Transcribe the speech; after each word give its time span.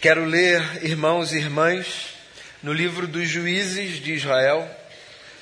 Quero 0.00 0.24
ler, 0.24 0.82
irmãos 0.82 1.34
e 1.34 1.36
irmãs, 1.36 2.14
no 2.62 2.72
livro 2.72 3.06
dos 3.06 3.28
Juízes 3.28 4.02
de 4.02 4.14
Israel, 4.14 4.66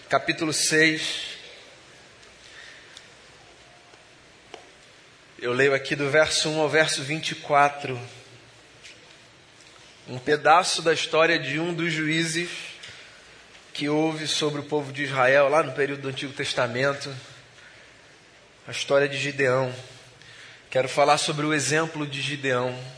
capítulo 0.08 0.52
6. 0.52 1.26
Eu 5.40 5.52
leio 5.52 5.72
aqui 5.72 5.94
do 5.94 6.10
verso 6.10 6.50
1 6.50 6.60
ao 6.60 6.68
verso 6.68 7.04
24. 7.04 7.96
Um 10.08 10.18
pedaço 10.18 10.82
da 10.82 10.92
história 10.92 11.38
de 11.38 11.60
um 11.60 11.72
dos 11.72 11.92
juízes 11.92 12.50
que 13.72 13.88
houve 13.88 14.26
sobre 14.26 14.60
o 14.60 14.64
povo 14.64 14.92
de 14.92 15.04
Israel 15.04 15.48
lá 15.48 15.62
no 15.62 15.70
período 15.70 16.02
do 16.02 16.08
Antigo 16.08 16.32
Testamento. 16.32 17.14
A 18.66 18.72
história 18.72 19.08
de 19.08 19.18
Gideão. 19.18 19.72
Quero 20.68 20.88
falar 20.88 21.18
sobre 21.18 21.46
o 21.46 21.54
exemplo 21.54 22.04
de 22.04 22.20
Gideão. 22.20 22.97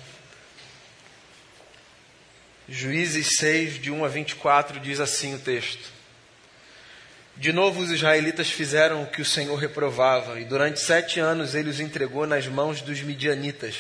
Juízes 2.73 3.35
6, 3.39 3.83
de 3.83 3.91
1 3.91 4.05
a 4.05 4.09
24, 4.09 4.79
diz 4.79 5.01
assim 5.01 5.35
o 5.35 5.41
texto: 5.41 5.91
De 7.37 7.53
novo 7.53 7.81
os 7.81 7.91
israelitas 7.91 8.49
fizeram 8.49 9.03
o 9.03 9.09
que 9.09 9.21
o 9.21 9.25
Senhor 9.25 9.57
reprovava, 9.57 10.39
e 10.39 10.45
durante 10.45 10.79
sete 10.79 11.19
anos 11.19 11.57
ele 11.57 11.69
os 11.69 11.81
entregou 11.81 12.29
nas 12.29 12.47
mãos 12.47 12.81
dos 12.81 13.01
midianitas. 13.01 13.75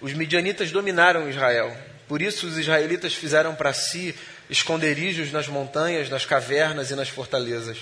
Os 0.00 0.14
midianitas 0.14 0.72
dominaram 0.72 1.28
Israel, 1.28 1.76
por 2.08 2.22
isso 2.22 2.46
os 2.46 2.56
israelitas 2.56 3.12
fizeram 3.12 3.54
para 3.54 3.74
si 3.74 4.14
esconderijos 4.48 5.30
nas 5.30 5.46
montanhas, 5.46 6.08
nas 6.08 6.24
cavernas 6.24 6.90
e 6.90 6.94
nas 6.94 7.10
fortalezas. 7.10 7.76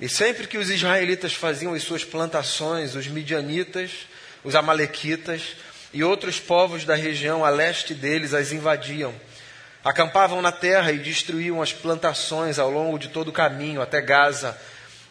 E 0.00 0.08
sempre 0.08 0.48
que 0.48 0.58
os 0.58 0.70
israelitas 0.70 1.32
faziam 1.32 1.72
as 1.72 1.84
suas 1.84 2.02
plantações, 2.04 2.96
os 2.96 3.06
midianitas, 3.06 3.92
os 4.42 4.56
amalequitas, 4.56 5.54
e 5.94 6.02
outros 6.02 6.40
povos 6.40 6.84
da 6.84 6.96
região 6.96 7.44
a 7.44 7.48
leste 7.48 7.94
deles 7.94 8.34
as 8.34 8.50
invadiam. 8.50 9.14
Acampavam 9.84 10.42
na 10.42 10.50
terra 10.50 10.90
e 10.90 10.98
destruíam 10.98 11.62
as 11.62 11.72
plantações 11.72 12.58
ao 12.58 12.68
longo 12.68 12.98
de 12.98 13.08
todo 13.08 13.28
o 13.28 13.32
caminho 13.32 13.80
até 13.80 14.00
Gaza, 14.00 14.58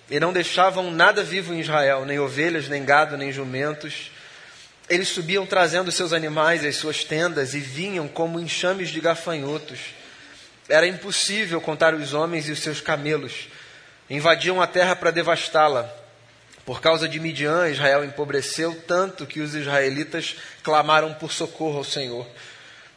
e 0.10 0.20
não 0.20 0.34
deixavam 0.34 0.92
nada 0.92 1.24
vivo 1.24 1.54
em 1.54 1.62
Israel, 1.62 2.06
nem 2.06 2.20
ovelhas, 2.20 2.68
nem 2.68 2.84
gado, 2.84 3.16
nem 3.16 3.32
jumentos. 3.32 4.12
Eles 4.90 5.08
subiam 5.08 5.46
trazendo 5.46 5.90
seus 5.90 6.12
animais 6.12 6.66
às 6.66 6.76
suas 6.76 7.06
tendas 7.06 7.54
e 7.54 7.60
vinham 7.60 8.08
como 8.08 8.40
enxames 8.40 8.90
de 8.90 9.00
gafanhotos. 9.00 9.80
Era 10.68 10.86
impossível 10.86 11.62
contar 11.62 11.94
os 11.94 12.14
homens 12.14 12.50
e 12.50 12.52
os 12.52 12.60
seus 12.60 12.82
camelos. 12.82 13.48
Invadiam 14.10 14.62
a 14.62 14.68
terra 14.68 14.96
para 14.98 15.12
devastá-la. 15.12 16.03
Por 16.66 16.80
causa 16.80 17.08
de 17.10 17.20
Midian, 17.20 17.70
Israel 17.70 18.06
empobreceu 18.06 18.74
tanto 18.88 19.26
que 19.26 19.42
os 19.42 19.54
israelitas 19.54 20.36
clamaram 20.64 21.14
por 21.14 21.32
socorro 21.32 21.80
ao 21.80 21.84
Senhor. 21.84 22.26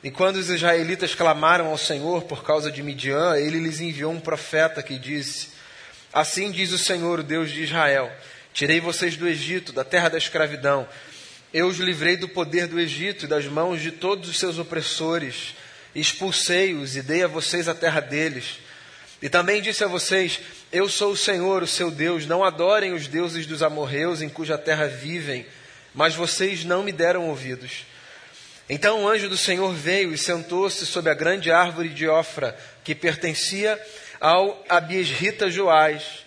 E 0.05 0.11
quando 0.11 0.36
os 0.36 0.48
israelitas 0.50 1.17
clamaram 1.17 1.67
ao 1.67 1.78
Senhor 1.78 2.23
por 2.23 2.45
causa 2.45 2.70
de 2.70 2.81
Midian, 2.81 3.36
ele 3.36 3.58
lhes 3.58 3.81
enviou 3.81 4.12
um 4.12 4.20
profeta 4.20 4.83
que 4.83 4.97
disse: 4.97 5.48
Assim 6.12 6.53
diz 6.53 6.70
o 6.70 6.78
Senhor, 6.78 7.19
o 7.19 7.25
Deus 7.25 7.50
de 7.50 7.64
Israel: 7.64 8.12
Tirei 8.55 8.81
vocês 8.81 9.17
do 9.17 9.27
Egito, 9.27 9.73
da 9.73 9.83
terra 9.83 10.11
da 10.11 10.19
escravidão. 10.19 10.89
Eu 11.53 11.67
os 11.67 11.78
livrei 11.78 12.17
do 12.17 12.28
poder 12.28 12.69
do 12.69 12.78
Egito 12.78 13.25
e 13.25 13.28
das 13.28 13.47
mãos 13.47 13.83
de 13.83 13.91
todos 13.91 14.28
os 14.28 14.39
seus 14.39 14.58
opressores. 14.58 15.56
Expulsei-os 15.92 16.95
e 16.95 17.03
dei 17.03 17.25
a 17.25 17.28
vocês 17.28 17.69
a 17.69 17.75
terra 17.75 18.01
deles. 18.01 18.61
E 19.20 19.28
também 19.28 19.61
disse 19.61 19.83
a 19.83 19.89
vocês: 19.89 20.39
eu 20.72 20.89
sou 20.89 21.12
o 21.12 21.17
Senhor, 21.17 21.62
o 21.62 21.67
seu 21.67 21.91
Deus. 21.91 22.27
Não 22.27 22.45
adorem 22.45 22.92
os 22.92 23.06
deuses 23.06 23.47
dos 23.47 23.62
amorreus 23.62 24.20
em 24.20 24.28
cuja 24.28 24.59
terra 24.59 24.86
vivem, 24.86 25.47
mas 25.95 26.14
vocês 26.14 26.64
não 26.64 26.83
me 26.83 26.92
deram 26.92 27.28
ouvidos. 27.28 27.84
Então 28.69 29.05
o 29.05 29.08
anjo 29.08 29.28
do 29.28 29.36
Senhor 29.36 29.73
veio 29.73 30.12
e 30.12 30.19
sentou-se 30.19 30.84
sob 30.86 31.08
a 31.08 31.14
grande 31.14 31.53
árvore 31.53 31.89
de 31.89 32.08
Ofra, 32.08 32.56
que 32.83 32.95
pertencia 32.95 33.81
ao 34.20 34.64
Abiesrita 34.69 35.48
Joás. 35.48 36.25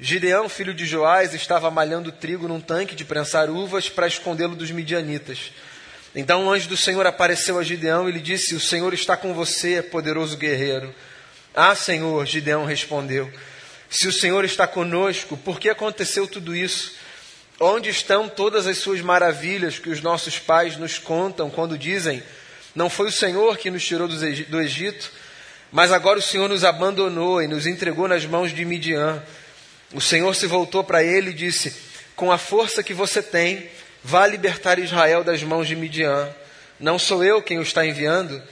Gideão, 0.00 0.48
filho 0.48 0.74
de 0.74 0.86
Joás, 0.86 1.34
estava 1.34 1.70
malhando 1.70 2.10
trigo 2.10 2.48
num 2.48 2.60
tanque 2.60 2.94
de 2.94 3.04
prensar 3.04 3.50
uvas 3.50 3.88
para 3.88 4.06
escondê-lo 4.06 4.56
dos 4.56 4.70
midianitas. 4.70 5.52
Então 6.14 6.46
o 6.46 6.50
anjo 6.50 6.68
do 6.68 6.76
Senhor 6.76 7.06
apareceu 7.06 7.58
a 7.58 7.62
Gideão 7.62 8.08
e 8.08 8.12
lhe 8.12 8.20
disse: 8.20 8.54
O 8.54 8.60
Senhor 8.60 8.94
está 8.94 9.16
com 9.16 9.34
você, 9.34 9.82
poderoso 9.82 10.36
guerreiro. 10.36 10.94
Ah, 11.54 11.76
Senhor, 11.76 12.26
Gideão 12.26 12.64
respondeu: 12.64 13.30
Se 13.88 14.08
o 14.08 14.12
Senhor 14.12 14.44
está 14.44 14.66
conosco, 14.66 15.36
por 15.36 15.60
que 15.60 15.70
aconteceu 15.70 16.26
tudo 16.26 16.54
isso? 16.54 16.92
Onde 17.60 17.88
estão 17.88 18.28
todas 18.28 18.66
as 18.66 18.78
suas 18.78 19.00
maravilhas 19.00 19.78
que 19.78 19.88
os 19.88 20.00
nossos 20.00 20.36
pais 20.36 20.76
nos 20.76 20.98
contam 20.98 21.48
quando 21.48 21.78
dizem: 21.78 22.20
Não 22.74 22.90
foi 22.90 23.06
o 23.06 23.12
Senhor 23.12 23.56
que 23.56 23.70
nos 23.70 23.84
tirou 23.84 24.08
do 24.08 24.60
Egito, 24.60 25.12
mas 25.70 25.92
agora 25.92 26.18
o 26.18 26.22
Senhor 26.22 26.48
nos 26.48 26.64
abandonou 26.64 27.40
e 27.40 27.46
nos 27.46 27.68
entregou 27.68 28.08
nas 28.08 28.26
mãos 28.26 28.52
de 28.52 28.64
Midian. 28.64 29.22
O 29.92 30.00
Senhor 30.00 30.34
se 30.34 30.48
voltou 30.48 30.82
para 30.82 31.04
ele 31.04 31.30
e 31.30 31.34
disse: 31.34 31.72
Com 32.16 32.32
a 32.32 32.38
força 32.38 32.82
que 32.82 32.92
você 32.92 33.22
tem, 33.22 33.70
vá 34.02 34.26
libertar 34.26 34.80
Israel 34.80 35.22
das 35.22 35.40
mãos 35.44 35.68
de 35.68 35.76
Midian. 35.76 36.28
Não 36.80 36.98
sou 36.98 37.22
eu 37.22 37.40
quem 37.40 37.60
o 37.60 37.62
está 37.62 37.86
enviando? 37.86 38.42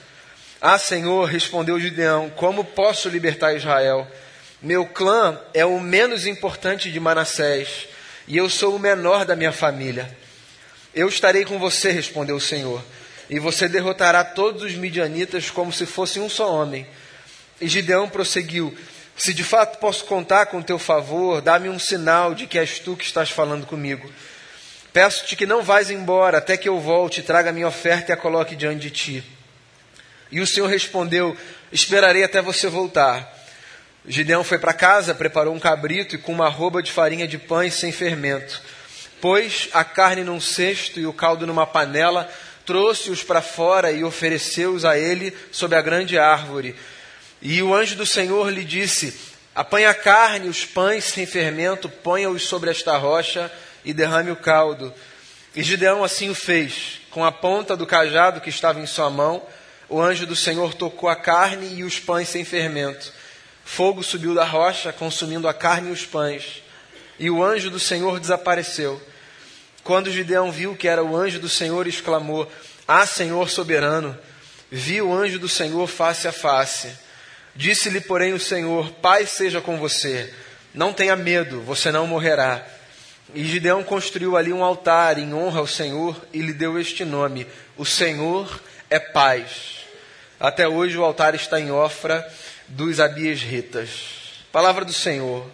Ah, 0.65 0.79
Senhor, 0.79 1.25
respondeu 1.25 1.81
Gideão, 1.81 2.31
como 2.31 2.65
posso 2.65 3.09
libertar 3.09 3.53
Israel? 3.53 4.07
Meu 4.63 4.87
clã 4.87 5.37
é 5.53 5.65
o 5.65 5.81
menos 5.81 6.25
importante 6.25 6.89
de 6.89 7.01
Manassés, 7.01 7.89
e 8.29 8.37
eu 8.37 8.49
sou 8.49 8.77
o 8.77 8.79
menor 8.79 9.25
da 9.25 9.35
minha 9.35 9.51
família. 9.51 10.17
Eu 10.95 11.09
estarei 11.09 11.45
com 11.45 11.59
você, 11.59 11.91
respondeu 11.91 12.37
o 12.37 12.41
Senhor, 12.41 12.81
e 13.29 13.41
você 13.41 13.67
derrotará 13.69 14.23
todos 14.23 14.63
os 14.63 14.75
midianitas 14.75 15.51
como 15.51 15.73
se 15.73 15.85
fosse 15.85 16.21
um 16.21 16.29
só 16.29 16.55
homem. 16.55 16.87
E 17.61 17.67
Gideão 17.67 18.09
prosseguiu: 18.09 18.73
Se 19.17 19.35
de 19.35 19.43
fato 19.43 19.81
posso 19.81 20.05
contar 20.05 20.47
com 20.47 20.63
teu 20.63 20.79
favor, 20.79 21.43
dá-me 21.43 21.69
um 21.69 21.79
sinal 21.79 22.37
de 22.37 22.47
que 22.47 22.57
és 22.57 22.79
tu 22.79 22.95
que 22.95 23.05
estás 23.05 23.31
falando 23.31 23.67
comigo. 23.67 24.09
Peço-te 24.93 25.35
que 25.35 25.45
não 25.45 25.61
vás 25.61 25.91
embora 25.91 26.39
até 26.39 26.57
que 26.57 26.69
eu 26.69 26.79
volte, 26.79 27.21
traga 27.21 27.51
minha 27.51 27.67
oferta 27.67 28.13
e 28.13 28.15
a 28.15 28.17
coloque 28.17 28.55
diante 28.55 28.83
de 28.83 28.91
ti. 28.91 29.42
E 30.33 30.41
o 30.41 30.47
Senhor 30.47 30.67
respondeu: 30.67 31.37
Esperarei 31.71 32.25
até 32.25 32.41
você 32.41 32.67
voltar. 32.67 33.41
Gideão 34.09 34.43
foi 34.43 34.59
para 34.59 34.73
casa, 34.73 35.15
preparou 35.15 35.55
um 35.55 35.61
cabrito 35.61 36.15
e 36.15 36.19
com 36.19 36.33
uma 36.33 36.49
roupa 36.49 36.83
de 36.83 36.91
farinha 36.91 37.29
de 37.29 37.39
pães 37.39 37.75
sem 37.75 37.93
fermento. 37.93 38.61
Pôs 39.21 39.69
a 39.73 39.85
carne 39.85 40.25
num 40.25 40.41
cesto 40.41 40.99
e 40.99 41.07
o 41.07 41.13
caldo 41.13 41.47
numa 41.47 41.67
panela, 41.67 42.29
trouxe-os 42.67 43.23
para 43.23 43.41
fora 43.41 43.93
e 43.93 44.03
ofereceu-os 44.03 44.85
a 44.85 44.99
ele 44.99 45.37
sob 45.53 45.77
a 45.77 45.83
grande 45.83 46.19
árvore. 46.19 46.75
E 47.41 47.63
o 47.63 47.73
anjo 47.73 47.95
do 47.95 48.07
Senhor 48.07 48.51
lhe 48.51 48.65
disse: 48.65 49.17
Apanha 49.55 49.91
a 49.91 49.95
carne 49.95 50.49
os 50.49 50.65
pães 50.65 51.05
sem 51.05 51.27
fermento, 51.27 51.91
ponha-os 51.91 52.45
sobre 52.45 52.71
esta 52.71 52.97
rocha 52.97 53.53
e 53.85 53.93
derrame 53.93 54.31
o 54.31 54.37
caldo. 54.37 54.93
E 55.55 55.63
Gideão 55.63 56.03
assim 56.03 56.31
o 56.31 56.35
fez, 56.35 57.03
com 57.11 57.23
a 57.23 57.31
ponta 57.31 57.77
do 57.77 57.87
cajado 57.87 58.41
que 58.41 58.49
estava 58.49 58.81
em 58.81 58.87
sua 58.87 59.11
mão 59.11 59.43
o 59.93 60.01
anjo 60.01 60.27
do 60.27 60.35
Senhor 60.35 60.73
tocou 60.73 61.07
a 61.11 61.15
carne 61.15 61.75
e 61.75 61.85
os 61.85 62.01
pães 62.01 62.27
sem 62.31 62.47
fermento. 62.47 63.13
Fogo 63.63 64.03
subiu 64.03 64.35
da 64.35 64.43
rocha, 64.43 64.91
consumindo 64.91 65.47
a 65.47 65.53
carne 65.53 65.91
e 65.91 65.93
os 65.93 66.07
pães. 66.07 66.63
E 67.19 67.29
o 67.29 67.45
anjo 67.45 67.71
do 67.71 67.79
Senhor 67.79 68.19
desapareceu. 68.19 69.01
Quando 69.85 70.11
Gideão 70.11 70.51
viu 70.51 70.75
que 70.75 70.89
era 70.89 71.05
o 71.05 71.15
anjo 71.15 71.39
do 71.39 71.49
Senhor, 71.49 71.87
exclamou: 71.87 72.51
Ah, 72.89 73.05
Senhor 73.05 73.51
soberano! 73.51 74.17
Vi 74.71 75.03
o 75.03 75.13
anjo 75.13 75.39
do 75.39 75.49
Senhor 75.49 75.87
face 75.87 76.27
a 76.27 76.33
face. 76.33 76.91
Disse-lhe, 77.55 78.01
porém, 78.01 78.33
o 78.33 78.41
Senhor: 78.41 78.91
Pai 78.93 79.27
seja 79.27 79.61
com 79.61 79.77
você. 79.77 80.33
Não 80.73 80.95
tenha 80.95 81.15
medo, 81.15 81.61
você 81.61 81.93
não 81.93 82.07
morrerá. 82.07 82.67
E 83.35 83.45
Gideão 83.45 83.85
construiu 83.85 84.39
ali 84.39 84.55
um 84.55 84.65
altar 84.65 85.19
em 85.19 85.35
honra 85.35 85.61
ao 85.61 85.67
Senhor 85.67 86.19
e 86.33 86.41
lhe 86.41 86.55
deu 86.55 86.81
este 86.81 87.05
nome: 87.05 87.47
O 87.77 87.85
Senhor 87.85 88.59
é 88.89 88.99
paz. 88.99 89.82
Até 90.43 90.67
hoje 90.67 90.99
o 90.99 91.05
altar 91.05 91.37
está 91.37 91.61
em 91.61 91.71
Ofra 91.71 92.29
dos 92.67 92.99
Abiesritas. 92.99 93.91
Palavra 94.51 94.85
do 94.85 94.93
Senhor. 94.93 95.49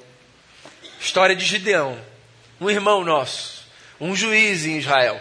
História 0.98 1.36
de 1.36 1.44
Gideão, 1.44 2.00
um 2.58 2.70
irmão 2.70 3.04
nosso, 3.04 3.66
um 4.00 4.16
juiz 4.16 4.64
em 4.64 4.78
Israel. 4.78 5.20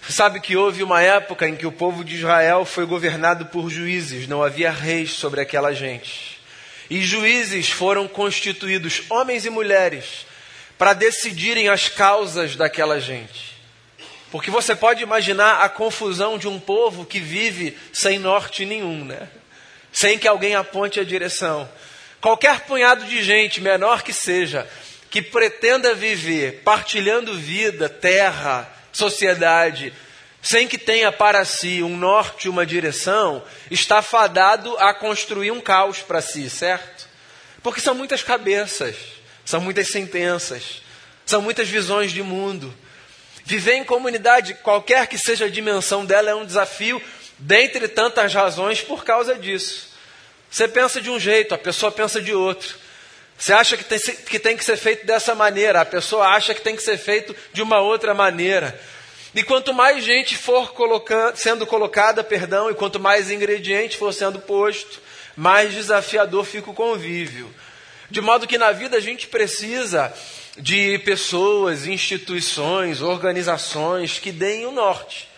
Você 0.00 0.14
sabe 0.14 0.40
que 0.40 0.56
houve 0.56 0.82
uma 0.82 1.02
época 1.02 1.46
em 1.46 1.56
que 1.56 1.66
o 1.66 1.72
povo 1.72 2.02
de 2.02 2.16
Israel 2.16 2.64
foi 2.64 2.86
governado 2.86 3.44
por 3.44 3.68
juízes, 3.68 4.26
não 4.26 4.42
havia 4.42 4.70
reis 4.70 5.10
sobre 5.12 5.42
aquela 5.42 5.74
gente. 5.74 6.40
E 6.88 7.02
juízes 7.02 7.68
foram 7.68 8.08
constituídos, 8.08 9.02
homens 9.10 9.44
e 9.44 9.50
mulheres, 9.50 10.24
para 10.78 10.94
decidirem 10.94 11.68
as 11.68 11.86
causas 11.86 12.56
daquela 12.56 12.98
gente. 12.98 13.55
Porque 14.36 14.50
você 14.50 14.76
pode 14.76 15.02
imaginar 15.02 15.62
a 15.62 15.68
confusão 15.70 16.36
de 16.36 16.46
um 16.46 16.60
povo 16.60 17.06
que 17.06 17.18
vive 17.18 17.74
sem 17.90 18.18
norte 18.18 18.66
nenhum, 18.66 19.02
né? 19.02 19.30
Sem 19.90 20.18
que 20.18 20.28
alguém 20.28 20.54
aponte 20.54 21.00
a 21.00 21.04
direção. 21.04 21.66
Qualquer 22.20 22.60
punhado 22.60 23.06
de 23.06 23.22
gente, 23.22 23.62
menor 23.62 24.02
que 24.02 24.12
seja, 24.12 24.68
que 25.08 25.22
pretenda 25.22 25.94
viver 25.94 26.60
partilhando 26.62 27.32
vida, 27.32 27.88
terra, 27.88 28.70
sociedade, 28.92 29.90
sem 30.42 30.68
que 30.68 30.76
tenha 30.76 31.10
para 31.10 31.42
si 31.46 31.82
um 31.82 31.96
norte, 31.96 32.46
uma 32.46 32.66
direção, 32.66 33.42
está 33.70 34.02
fadado 34.02 34.76
a 34.76 34.92
construir 34.92 35.50
um 35.50 35.62
caos 35.62 36.00
para 36.00 36.20
si, 36.20 36.50
certo? 36.50 37.08
Porque 37.62 37.80
são 37.80 37.94
muitas 37.94 38.22
cabeças, 38.22 38.96
são 39.46 39.62
muitas 39.62 39.88
sentenças, 39.88 40.82
são 41.24 41.40
muitas 41.40 41.70
visões 41.70 42.12
de 42.12 42.22
mundo. 42.22 42.76
Viver 43.46 43.74
em 43.74 43.84
comunidade, 43.84 44.54
qualquer 44.54 45.06
que 45.06 45.16
seja 45.16 45.44
a 45.44 45.48
dimensão 45.48 46.04
dela, 46.04 46.30
é 46.30 46.34
um 46.34 46.44
desafio, 46.44 47.00
dentre 47.38 47.86
tantas 47.86 48.34
razões, 48.34 48.80
por 48.80 49.04
causa 49.04 49.36
disso. 49.36 49.90
Você 50.50 50.66
pensa 50.66 51.00
de 51.00 51.08
um 51.08 51.20
jeito, 51.20 51.54
a 51.54 51.58
pessoa 51.58 51.92
pensa 51.92 52.20
de 52.20 52.34
outro. 52.34 52.74
Você 53.38 53.52
acha 53.52 53.76
que 53.76 53.84
tem, 53.84 54.00
que 54.00 54.38
tem 54.40 54.56
que 54.56 54.64
ser 54.64 54.76
feito 54.76 55.06
dessa 55.06 55.32
maneira, 55.32 55.80
a 55.80 55.84
pessoa 55.84 56.26
acha 56.26 56.54
que 56.54 56.60
tem 56.60 56.74
que 56.74 56.82
ser 56.82 56.98
feito 56.98 57.36
de 57.52 57.62
uma 57.62 57.80
outra 57.80 58.12
maneira. 58.12 58.76
E 59.32 59.44
quanto 59.44 59.72
mais 59.72 60.02
gente 60.02 60.36
for 60.36 60.72
colocando, 60.72 61.36
sendo 61.36 61.64
colocada, 61.68 62.24
perdão, 62.24 62.68
e 62.68 62.74
quanto 62.74 62.98
mais 62.98 63.30
ingrediente 63.30 63.96
for 63.96 64.12
sendo 64.12 64.40
posto, 64.40 65.00
mais 65.36 65.72
desafiador 65.72 66.44
fica 66.44 66.68
o 66.68 66.74
convívio. 66.74 67.48
De 68.10 68.20
modo 68.20 68.46
que 68.46 68.58
na 68.58 68.72
vida 68.72 68.96
a 68.96 69.00
gente 69.00 69.28
precisa 69.28 70.12
de 70.58 70.98
pessoas, 71.00 71.86
instituições, 71.86 73.02
organizações 73.02 74.18
que 74.18 74.32
deem 74.32 74.66
o 74.66 74.72
norte. 74.72 75.28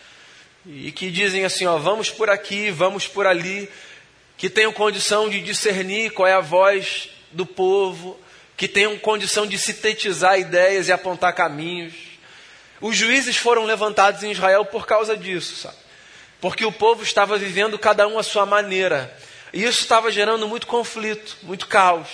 E 0.66 0.92
que 0.92 1.10
dizem 1.10 1.44
assim, 1.44 1.66
ó, 1.66 1.78
vamos 1.78 2.10
por 2.10 2.28
aqui, 2.28 2.70
vamos 2.70 3.06
por 3.08 3.26
ali, 3.26 3.68
que 4.36 4.50
tenham 4.50 4.72
condição 4.72 5.28
de 5.28 5.40
discernir 5.40 6.10
qual 6.12 6.28
é 6.28 6.34
a 6.34 6.40
voz 6.40 7.08
do 7.32 7.46
povo, 7.46 8.18
que 8.56 8.68
tenham 8.68 8.98
condição 8.98 9.46
de 9.46 9.58
sintetizar 9.58 10.38
ideias 10.38 10.88
e 10.88 10.92
apontar 10.92 11.34
caminhos. 11.34 11.94
Os 12.80 12.96
juízes 12.96 13.36
foram 13.36 13.64
levantados 13.64 14.22
em 14.22 14.30
Israel 14.30 14.64
por 14.64 14.86
causa 14.86 15.16
disso, 15.16 15.56
sabe? 15.56 15.76
Porque 16.40 16.64
o 16.64 16.72
povo 16.72 17.02
estava 17.02 17.36
vivendo 17.36 17.78
cada 17.78 18.06
um 18.06 18.18
à 18.18 18.22
sua 18.22 18.46
maneira. 18.46 19.16
E 19.52 19.64
isso 19.64 19.80
estava 19.80 20.10
gerando 20.10 20.46
muito 20.46 20.66
conflito, 20.66 21.36
muito 21.42 21.66
caos. 21.66 22.08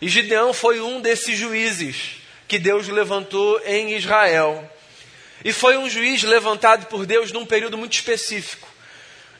E 0.00 0.08
Gideão 0.08 0.52
foi 0.52 0.80
um 0.80 1.00
desses 1.00 1.36
juízes 1.36 2.16
que 2.46 2.58
Deus 2.58 2.88
levantou 2.88 3.60
em 3.64 3.94
Israel. 3.96 4.70
E 5.44 5.52
foi 5.52 5.76
um 5.76 5.88
juiz 5.88 6.22
levantado 6.22 6.86
por 6.86 7.06
Deus 7.06 7.32
num 7.32 7.46
período 7.46 7.76
muito 7.76 7.92
específico 7.92 8.68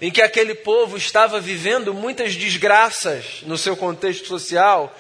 em 0.00 0.10
que 0.10 0.22
aquele 0.22 0.54
povo 0.54 0.96
estava 0.96 1.40
vivendo 1.40 1.92
muitas 1.92 2.36
desgraças 2.36 3.42
no 3.42 3.58
seu 3.58 3.76
contexto 3.76 4.28
social 4.28 4.96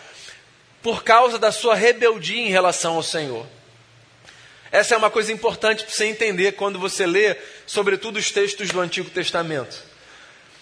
por 0.82 1.04
causa 1.04 1.38
da 1.38 1.52
sua 1.52 1.74
rebeldia 1.74 2.40
em 2.40 2.50
relação 2.50 2.96
ao 2.96 3.02
Senhor. 3.02 3.46
Essa 4.70 4.94
é 4.94 4.98
uma 4.98 5.10
coisa 5.10 5.32
importante 5.32 5.84
para 5.84 5.94
você 5.94 6.06
entender 6.06 6.52
quando 6.52 6.78
você 6.78 7.06
lê, 7.06 7.36
sobretudo, 7.66 8.18
os 8.18 8.30
textos 8.30 8.70
do 8.70 8.80
Antigo 8.80 9.08
Testamento. 9.08 9.82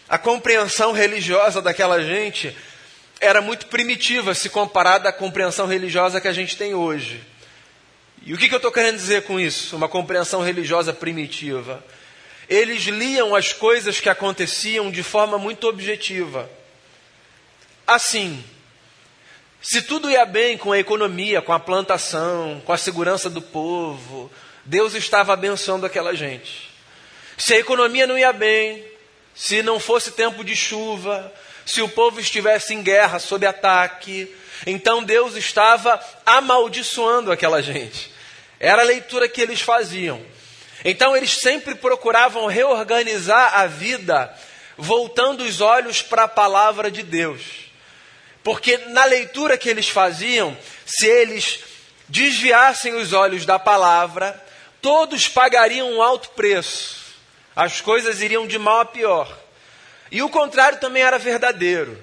A 0.08 0.16
compreensão 0.16 0.92
religiosa 0.92 1.60
daquela 1.60 2.00
gente 2.00 2.56
era 3.20 3.40
muito 3.40 3.66
primitiva 3.66 4.34
se 4.34 4.48
comparada 4.48 5.08
à 5.08 5.12
compreensão 5.12 5.66
religiosa 5.66 6.20
que 6.20 6.28
a 6.28 6.32
gente 6.32 6.56
tem 6.56 6.74
hoje. 6.74 7.22
E 8.22 8.34
o 8.34 8.38
que, 8.38 8.48
que 8.48 8.54
eu 8.54 8.58
estou 8.58 8.72
querendo 8.72 8.96
dizer 8.96 9.22
com 9.22 9.38
isso? 9.38 9.76
Uma 9.76 9.88
compreensão 9.88 10.42
religiosa 10.42 10.92
primitiva. 10.92 11.82
Eles 12.48 12.82
liam 12.84 13.34
as 13.34 13.52
coisas 13.52 14.00
que 14.00 14.08
aconteciam 14.08 14.90
de 14.90 15.02
forma 15.02 15.38
muito 15.38 15.68
objetiva. 15.68 16.48
Assim, 17.86 18.42
se 19.60 19.82
tudo 19.82 20.10
ia 20.10 20.24
bem 20.24 20.58
com 20.58 20.72
a 20.72 20.78
economia, 20.78 21.40
com 21.40 21.52
a 21.52 21.60
plantação, 21.60 22.62
com 22.64 22.72
a 22.72 22.76
segurança 22.76 23.30
do 23.30 23.40
povo, 23.40 24.30
Deus 24.64 24.94
estava 24.94 25.32
abençoando 25.32 25.86
aquela 25.86 26.14
gente. 26.14 26.70
Se 27.38 27.54
a 27.54 27.58
economia 27.58 28.06
não 28.06 28.18
ia 28.18 28.32
bem, 28.32 28.84
se 29.34 29.62
não 29.62 29.78
fosse 29.78 30.12
tempo 30.12 30.42
de 30.42 30.56
chuva, 30.56 31.32
se 31.66 31.82
o 31.82 31.88
povo 31.88 32.20
estivesse 32.20 32.72
em 32.72 32.82
guerra, 32.82 33.18
sob 33.18 33.44
ataque, 33.44 34.32
então 34.64 35.02
Deus 35.02 35.34
estava 35.34 36.00
amaldiçoando 36.24 37.32
aquela 37.32 37.60
gente. 37.60 38.12
Era 38.58 38.82
a 38.82 38.86
leitura 38.86 39.28
que 39.28 39.40
eles 39.40 39.60
faziam. 39.60 40.24
Então 40.84 41.16
eles 41.16 41.32
sempre 41.32 41.74
procuravam 41.74 42.46
reorganizar 42.46 43.58
a 43.58 43.66
vida, 43.66 44.32
voltando 44.78 45.42
os 45.42 45.60
olhos 45.60 46.00
para 46.00 46.22
a 46.22 46.28
palavra 46.28 46.90
de 46.90 47.02
Deus. 47.02 47.42
Porque 48.44 48.78
na 48.78 49.04
leitura 49.04 49.58
que 49.58 49.68
eles 49.68 49.88
faziam, 49.88 50.56
se 50.86 51.04
eles 51.04 51.64
desviassem 52.08 52.94
os 52.94 53.12
olhos 53.12 53.44
da 53.44 53.58
palavra, 53.58 54.40
todos 54.80 55.26
pagariam 55.26 55.90
um 55.90 56.00
alto 56.00 56.30
preço. 56.30 57.06
As 57.56 57.80
coisas 57.80 58.20
iriam 58.20 58.46
de 58.46 58.56
mal 58.56 58.80
a 58.80 58.84
pior. 58.84 59.45
E 60.10 60.22
o 60.22 60.28
contrário 60.28 60.78
também 60.78 61.02
era 61.02 61.18
verdadeiro. 61.18 62.02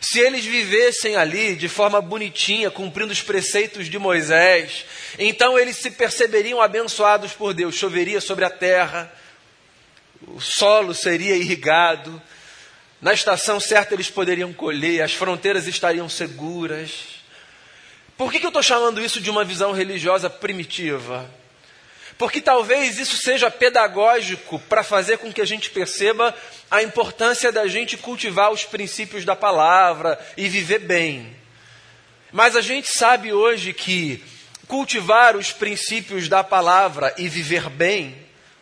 Se 0.00 0.18
eles 0.18 0.44
vivessem 0.44 1.16
ali 1.16 1.54
de 1.54 1.68
forma 1.68 2.00
bonitinha, 2.00 2.70
cumprindo 2.70 3.12
os 3.12 3.22
preceitos 3.22 3.88
de 3.88 3.98
Moisés, 3.98 4.84
então 5.18 5.58
eles 5.58 5.76
se 5.76 5.92
perceberiam 5.92 6.60
abençoados 6.60 7.32
por 7.32 7.54
Deus. 7.54 7.76
Choveria 7.76 8.20
sobre 8.20 8.44
a 8.44 8.50
terra, 8.50 9.12
o 10.26 10.40
solo 10.40 10.92
seria 10.92 11.36
irrigado, 11.36 12.20
na 13.00 13.12
estação 13.12 13.58
certa 13.58 13.94
eles 13.94 14.10
poderiam 14.10 14.52
colher, 14.52 15.02
as 15.02 15.12
fronteiras 15.12 15.66
estariam 15.66 16.08
seguras. 16.08 17.22
Por 18.16 18.30
que, 18.30 18.38
que 18.38 18.46
eu 18.46 18.50
estou 18.50 18.62
chamando 18.62 19.02
isso 19.02 19.20
de 19.20 19.30
uma 19.30 19.44
visão 19.44 19.72
religiosa 19.72 20.28
primitiva? 20.28 21.28
Porque 22.22 22.40
talvez 22.40 23.00
isso 23.00 23.16
seja 23.16 23.50
pedagógico 23.50 24.56
para 24.68 24.84
fazer 24.84 25.18
com 25.18 25.32
que 25.32 25.40
a 25.40 25.44
gente 25.44 25.70
perceba 25.70 26.32
a 26.70 26.80
importância 26.80 27.50
da 27.50 27.66
gente 27.66 27.96
cultivar 27.96 28.52
os 28.52 28.62
princípios 28.64 29.24
da 29.24 29.34
palavra 29.34 30.16
e 30.36 30.48
viver 30.48 30.78
bem. 30.78 31.36
Mas 32.30 32.54
a 32.54 32.60
gente 32.60 32.86
sabe 32.86 33.32
hoje 33.32 33.72
que 33.72 34.22
cultivar 34.68 35.34
os 35.34 35.50
princípios 35.50 36.28
da 36.28 36.44
palavra 36.44 37.12
e 37.18 37.28
viver 37.28 37.68
bem, 37.68 38.16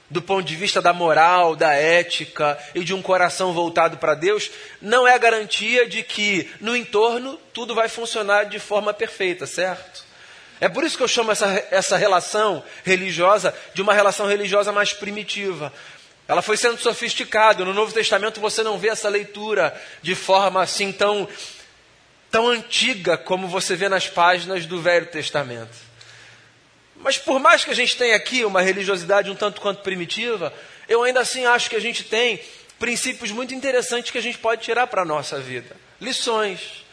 do 0.08 0.22
ponto 0.22 0.46
de 0.46 0.56
vista 0.56 0.80
da 0.80 0.94
moral, 0.94 1.54
da 1.54 1.74
ética 1.74 2.58
e 2.74 2.82
de 2.82 2.94
um 2.94 3.02
coração 3.02 3.52
voltado 3.52 3.98
para 3.98 4.14
Deus, 4.14 4.50
não 4.80 5.06
é 5.06 5.18
garantia 5.18 5.86
de 5.86 6.02
que 6.02 6.50
no 6.62 6.74
entorno 6.74 7.38
tudo 7.52 7.74
vai 7.74 7.90
funcionar 7.90 8.44
de 8.44 8.58
forma 8.58 8.94
perfeita, 8.94 9.46
certo? 9.46 10.08
É 10.60 10.68
por 10.68 10.84
isso 10.84 10.96
que 10.96 11.02
eu 11.02 11.08
chamo 11.08 11.32
essa, 11.32 11.46
essa 11.70 11.96
relação 11.96 12.62
religiosa 12.84 13.54
de 13.72 13.80
uma 13.80 13.94
relação 13.94 14.26
religiosa 14.26 14.70
mais 14.70 14.92
primitiva. 14.92 15.72
Ela 16.28 16.42
foi 16.42 16.56
sendo 16.56 16.78
sofisticada. 16.78 17.64
No 17.64 17.72
Novo 17.72 17.92
Testamento 17.92 18.40
você 18.40 18.62
não 18.62 18.78
vê 18.78 18.88
essa 18.88 19.08
leitura 19.08 19.74
de 20.02 20.14
forma 20.14 20.62
assim 20.62 20.92
tão, 20.92 21.26
tão 22.30 22.46
antiga 22.46 23.16
como 23.16 23.48
você 23.48 23.74
vê 23.74 23.88
nas 23.88 24.06
páginas 24.06 24.66
do 24.66 24.80
Velho 24.80 25.06
Testamento. 25.06 25.74
Mas 26.94 27.16
por 27.16 27.40
mais 27.40 27.64
que 27.64 27.70
a 27.70 27.74
gente 27.74 27.96
tenha 27.96 28.14
aqui 28.14 28.44
uma 28.44 28.60
religiosidade 28.60 29.30
um 29.30 29.34
tanto 29.34 29.62
quanto 29.62 29.82
primitiva, 29.82 30.52
eu 30.86 31.02
ainda 31.02 31.20
assim 31.20 31.46
acho 31.46 31.70
que 31.70 31.76
a 31.76 31.80
gente 31.80 32.04
tem 32.04 32.38
princípios 32.78 33.30
muito 33.30 33.54
interessantes 33.54 34.10
que 34.10 34.18
a 34.18 34.22
gente 34.22 34.36
pode 34.36 34.62
tirar 34.62 34.86
para 34.86 35.02
a 35.02 35.06
nossa 35.06 35.40
vida. 35.40 35.74
Lições 35.98 36.84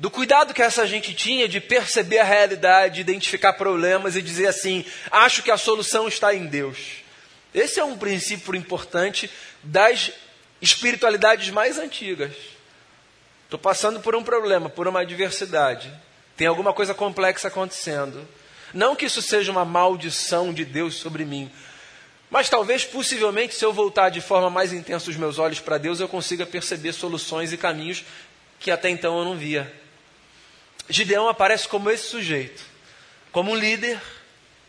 do 0.00 0.10
cuidado 0.10 0.54
que 0.54 0.62
essa 0.62 0.86
gente 0.86 1.12
tinha 1.12 1.46
de 1.46 1.60
perceber 1.60 2.18
a 2.18 2.24
realidade, 2.24 3.02
identificar 3.02 3.52
problemas 3.52 4.16
e 4.16 4.22
dizer 4.22 4.46
assim: 4.46 4.82
acho 5.10 5.42
que 5.42 5.50
a 5.50 5.58
solução 5.58 6.08
está 6.08 6.34
em 6.34 6.46
Deus. 6.46 6.78
Esse 7.54 7.78
é 7.78 7.84
um 7.84 7.98
princípio 7.98 8.54
importante 8.54 9.30
das 9.62 10.10
espiritualidades 10.60 11.50
mais 11.50 11.78
antigas. 11.78 12.32
Estou 13.44 13.58
passando 13.58 14.00
por 14.00 14.16
um 14.16 14.22
problema, 14.22 14.70
por 14.70 14.88
uma 14.88 15.00
adversidade. 15.00 15.92
Tem 16.34 16.46
alguma 16.46 16.72
coisa 16.72 16.94
complexa 16.94 17.48
acontecendo. 17.48 18.26
Não 18.72 18.96
que 18.96 19.04
isso 19.04 19.20
seja 19.20 19.52
uma 19.52 19.66
maldição 19.66 20.50
de 20.54 20.64
Deus 20.64 20.94
sobre 20.94 21.26
mim, 21.26 21.50
mas 22.30 22.48
talvez, 22.48 22.84
possivelmente, 22.84 23.54
se 23.54 23.64
eu 23.64 23.72
voltar 23.72 24.08
de 24.08 24.22
forma 24.22 24.48
mais 24.48 24.72
intensa 24.72 25.10
os 25.10 25.16
meus 25.16 25.38
olhos 25.38 25.60
para 25.60 25.76
Deus, 25.76 26.00
eu 26.00 26.08
consiga 26.08 26.46
perceber 26.46 26.92
soluções 26.92 27.52
e 27.52 27.58
caminhos 27.58 28.04
que 28.60 28.70
até 28.70 28.88
então 28.88 29.18
eu 29.18 29.24
não 29.24 29.36
via. 29.36 29.79
Gideão 30.90 31.28
aparece 31.28 31.68
como 31.68 31.90
esse 31.90 32.08
sujeito, 32.08 32.62
como 33.32 33.52
um 33.52 33.56
líder 33.56 34.00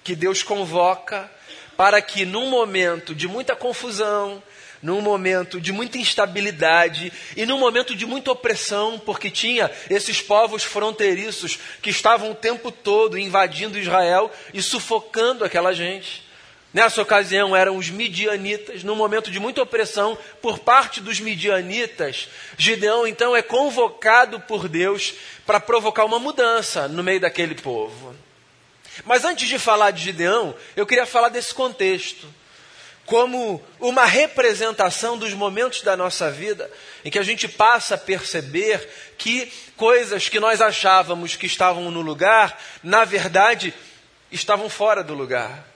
que 0.04 0.16
Deus 0.16 0.44
convoca 0.44 1.30
para 1.76 2.02
que, 2.02 2.26
num 2.26 2.50
momento 2.50 3.16
de 3.16 3.28
muita 3.28 3.56
confusão, 3.56 4.42
num 4.82 5.02
momento 5.02 5.60
de 5.60 5.72
muita 5.72 5.98
instabilidade 5.98 7.12
e 7.36 7.46
num 7.46 7.58
momento 7.58 7.96
de 7.96 8.06
muita 8.06 8.32
opressão, 8.32 9.00
porque 9.00 9.30
tinha 9.30 9.70
esses 9.90 10.22
povos 10.22 10.64
fronteiriços 10.64 11.60
que 11.82 11.90
estavam 11.90 12.32
o 12.32 12.36
tempo 12.36 12.72
todo 12.72 13.18
invadindo 13.18 13.80
Israel 13.80 14.32
e 14.54 14.62
sufocando 14.62 15.44
aquela 15.44 15.74
gente. 15.74 16.24
Nessa 16.74 17.02
ocasião 17.02 17.54
eram 17.54 17.76
os 17.76 17.90
midianitas, 17.90 18.82
num 18.84 18.96
momento 18.96 19.30
de 19.30 19.40
muita 19.40 19.62
opressão 19.62 20.18
por 20.42 20.60
parte 20.60 21.02
dos 21.02 21.20
midianitas, 21.20 22.30
Gideão 22.58 23.06
então 23.06 23.36
é 23.36 23.42
convocado 23.42 24.40
por 24.40 24.70
Deus 24.70 25.14
para 25.46 25.60
provocar 25.60 26.06
uma 26.06 26.18
mudança 26.18 26.88
no 26.88 27.04
meio 27.04 27.20
daquele 27.20 27.56
povo. 27.56 28.16
Mas 29.04 29.26
antes 29.26 29.50
de 29.50 29.60
falar 29.60 29.92
de 29.92 30.02
Gideão, 30.02 30.56
eu 30.76 30.86
queria 30.86 31.06
falar 31.06 31.30
desse 31.30 31.54
contexto. 31.54 32.28
como 33.06 33.62
uma 33.78 34.06
representação 34.06 35.18
dos 35.18 35.34
momentos 35.34 35.82
da 35.82 35.98
nossa 35.98 36.32
vida 36.32 36.72
em 37.04 37.10
que 37.10 37.20
a 37.20 37.24
gente 37.24 37.46
passa 37.46 37.96
a 37.96 37.98
perceber 37.98 38.88
que 39.18 39.52
coisas 39.76 40.30
que 40.30 40.40
nós 40.40 40.62
achávamos 40.62 41.36
que 41.36 41.46
estavam 41.46 41.92
no 41.92 42.00
lugar, 42.00 42.58
na 42.82 43.04
verdade, 43.04 43.74
estavam 44.32 44.70
fora 44.70 45.04
do 45.04 45.14
lugar. 45.14 45.71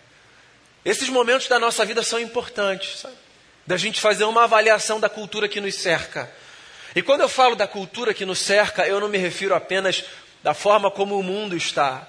Esses 0.86 1.10
momentos 1.10 1.48
da 1.48 1.58
nossa 1.58 1.84
vida 1.84 2.04
são 2.04 2.20
importantes, 2.20 3.00
sabe? 3.00 3.16
Da 3.66 3.76
gente 3.76 4.00
fazer 4.00 4.24
uma 4.26 4.44
avaliação 4.44 5.00
da 5.00 5.10
cultura 5.10 5.50
que 5.50 5.60
nos 5.60 5.74
cerca. 5.74 6.32
E 6.96 7.02
quando 7.02 7.22
eu 7.22 7.28
falo 7.28 7.56
da 7.56 7.68
cultura 7.68 8.14
que 8.14 8.24
nos 8.24 8.38
cerca, 8.38 8.88
eu 8.88 9.00
não 9.00 9.10
me 9.10 9.18
refiro 9.18 9.56
apenas 9.56 10.06
da 10.44 10.54
forma 10.54 10.92
como 10.92 11.18
o 11.18 11.24
mundo 11.24 11.58
está. 11.58 12.08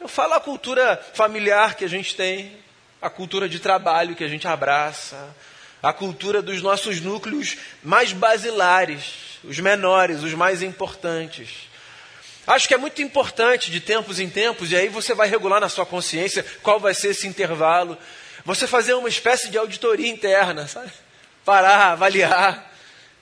Eu 0.00 0.06
falo 0.06 0.34
a 0.34 0.40
cultura 0.40 1.04
familiar 1.12 1.74
que 1.74 1.84
a 1.84 1.88
gente 1.88 2.14
tem, 2.14 2.56
a 3.02 3.10
cultura 3.10 3.48
de 3.48 3.58
trabalho 3.58 4.14
que 4.14 4.22
a 4.22 4.28
gente 4.28 4.46
abraça, 4.46 5.34
a 5.82 5.92
cultura 5.92 6.40
dos 6.40 6.62
nossos 6.62 7.00
núcleos 7.00 7.56
mais 7.82 8.12
basilares, 8.12 9.40
os 9.42 9.58
menores, 9.58 10.22
os 10.22 10.32
mais 10.32 10.62
importantes. 10.62 11.68
Acho 12.46 12.68
que 12.68 12.74
é 12.74 12.76
muito 12.76 13.00
importante 13.00 13.70
de 13.70 13.80
tempos 13.80 14.18
em 14.20 14.28
tempos, 14.28 14.70
e 14.70 14.76
aí 14.76 14.88
você 14.88 15.14
vai 15.14 15.28
regular 15.28 15.60
na 15.60 15.68
sua 15.68 15.86
consciência 15.86 16.44
qual 16.62 16.78
vai 16.78 16.94
ser 16.94 17.08
esse 17.08 17.26
intervalo. 17.26 17.96
Você 18.44 18.66
fazer 18.66 18.94
uma 18.94 19.08
espécie 19.08 19.48
de 19.48 19.56
auditoria 19.56 20.08
interna, 20.08 20.68
sabe? 20.68 20.92
Parar, 21.44 21.92
avaliar, 21.92 22.70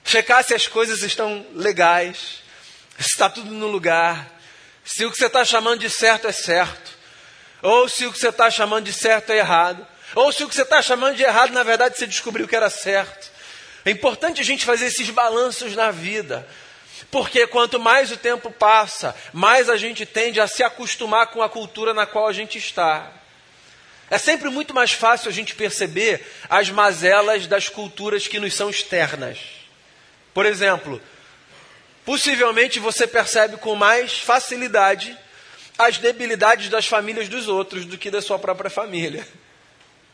checar 0.03 0.43
se 0.43 0.53
as 0.53 0.67
coisas 0.67 1.01
estão 1.03 1.45
legais, 1.53 2.43
se 2.99 3.09
está 3.09 3.29
tudo 3.29 3.51
no 3.51 3.67
lugar, 3.67 4.29
se 4.83 5.05
o 5.05 5.11
que 5.11 5.17
você 5.17 5.27
está 5.27 5.45
chamando 5.45 5.79
de 5.79 5.89
certo 5.89 6.27
é 6.27 6.31
certo, 6.31 6.91
ou 7.61 7.87
se 7.87 8.05
o 8.05 8.11
que 8.11 8.19
você 8.19 8.27
está 8.27 8.51
chamando 8.51 8.85
de 8.85 8.93
certo 8.93 9.31
é 9.31 9.37
errado. 9.37 9.87
Ou 10.15 10.31
se 10.31 10.43
o 10.43 10.49
que 10.49 10.55
você 10.55 10.61
está 10.61 10.81
chamando 10.81 11.15
de 11.15 11.23
errado, 11.23 11.51
na 11.53 11.63
verdade, 11.63 11.97
você 11.97 12.05
descobriu 12.05 12.47
que 12.47 12.55
era 12.55 12.69
certo. 12.69 13.31
É 13.85 13.91
importante 13.91 14.39
a 14.39 14.43
gente 14.43 14.65
fazer 14.65 14.85
esses 14.85 15.09
balanços 15.09 15.75
na 15.75 15.91
vida. 15.91 16.47
Porque 17.13 17.45
quanto 17.45 17.79
mais 17.79 18.11
o 18.11 18.17
tempo 18.17 18.49
passa, 18.49 19.15
mais 19.31 19.69
a 19.69 19.77
gente 19.77 20.03
tende 20.03 20.41
a 20.41 20.47
se 20.47 20.63
acostumar 20.63 21.27
com 21.27 21.43
a 21.43 21.47
cultura 21.47 21.93
na 21.93 22.07
qual 22.07 22.27
a 22.27 22.33
gente 22.33 22.57
está. 22.57 23.11
É 24.09 24.17
sempre 24.17 24.49
muito 24.49 24.73
mais 24.73 24.93
fácil 24.93 25.29
a 25.29 25.31
gente 25.31 25.53
perceber 25.53 26.25
as 26.49 26.71
mazelas 26.71 27.45
das 27.45 27.69
culturas 27.69 28.27
que 28.27 28.39
nos 28.39 28.55
são 28.55 28.67
externas. 28.67 29.37
Por 30.33 30.43
exemplo, 30.47 30.99
possivelmente 32.03 32.79
você 32.79 33.05
percebe 33.05 33.57
com 33.57 33.75
mais 33.75 34.17
facilidade 34.17 35.15
as 35.77 35.99
debilidades 35.99 36.67
das 36.67 36.87
famílias 36.87 37.29
dos 37.29 37.47
outros 37.47 37.85
do 37.85 37.95
que 37.95 38.09
da 38.09 38.23
sua 38.23 38.39
própria 38.39 38.71
família. 38.71 39.23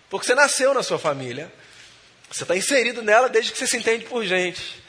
Porque 0.09 0.27
você 0.27 0.35
nasceu 0.35 0.73
na 0.73 0.83
sua 0.83 0.99
família. 0.99 1.49
Você 2.29 2.43
está 2.43 2.57
inserido 2.57 3.01
nela 3.01 3.29
desde 3.29 3.53
que 3.53 3.57
você 3.57 3.67
se 3.67 3.77
entende 3.77 4.03
por 4.03 4.25
gente. 4.25 4.88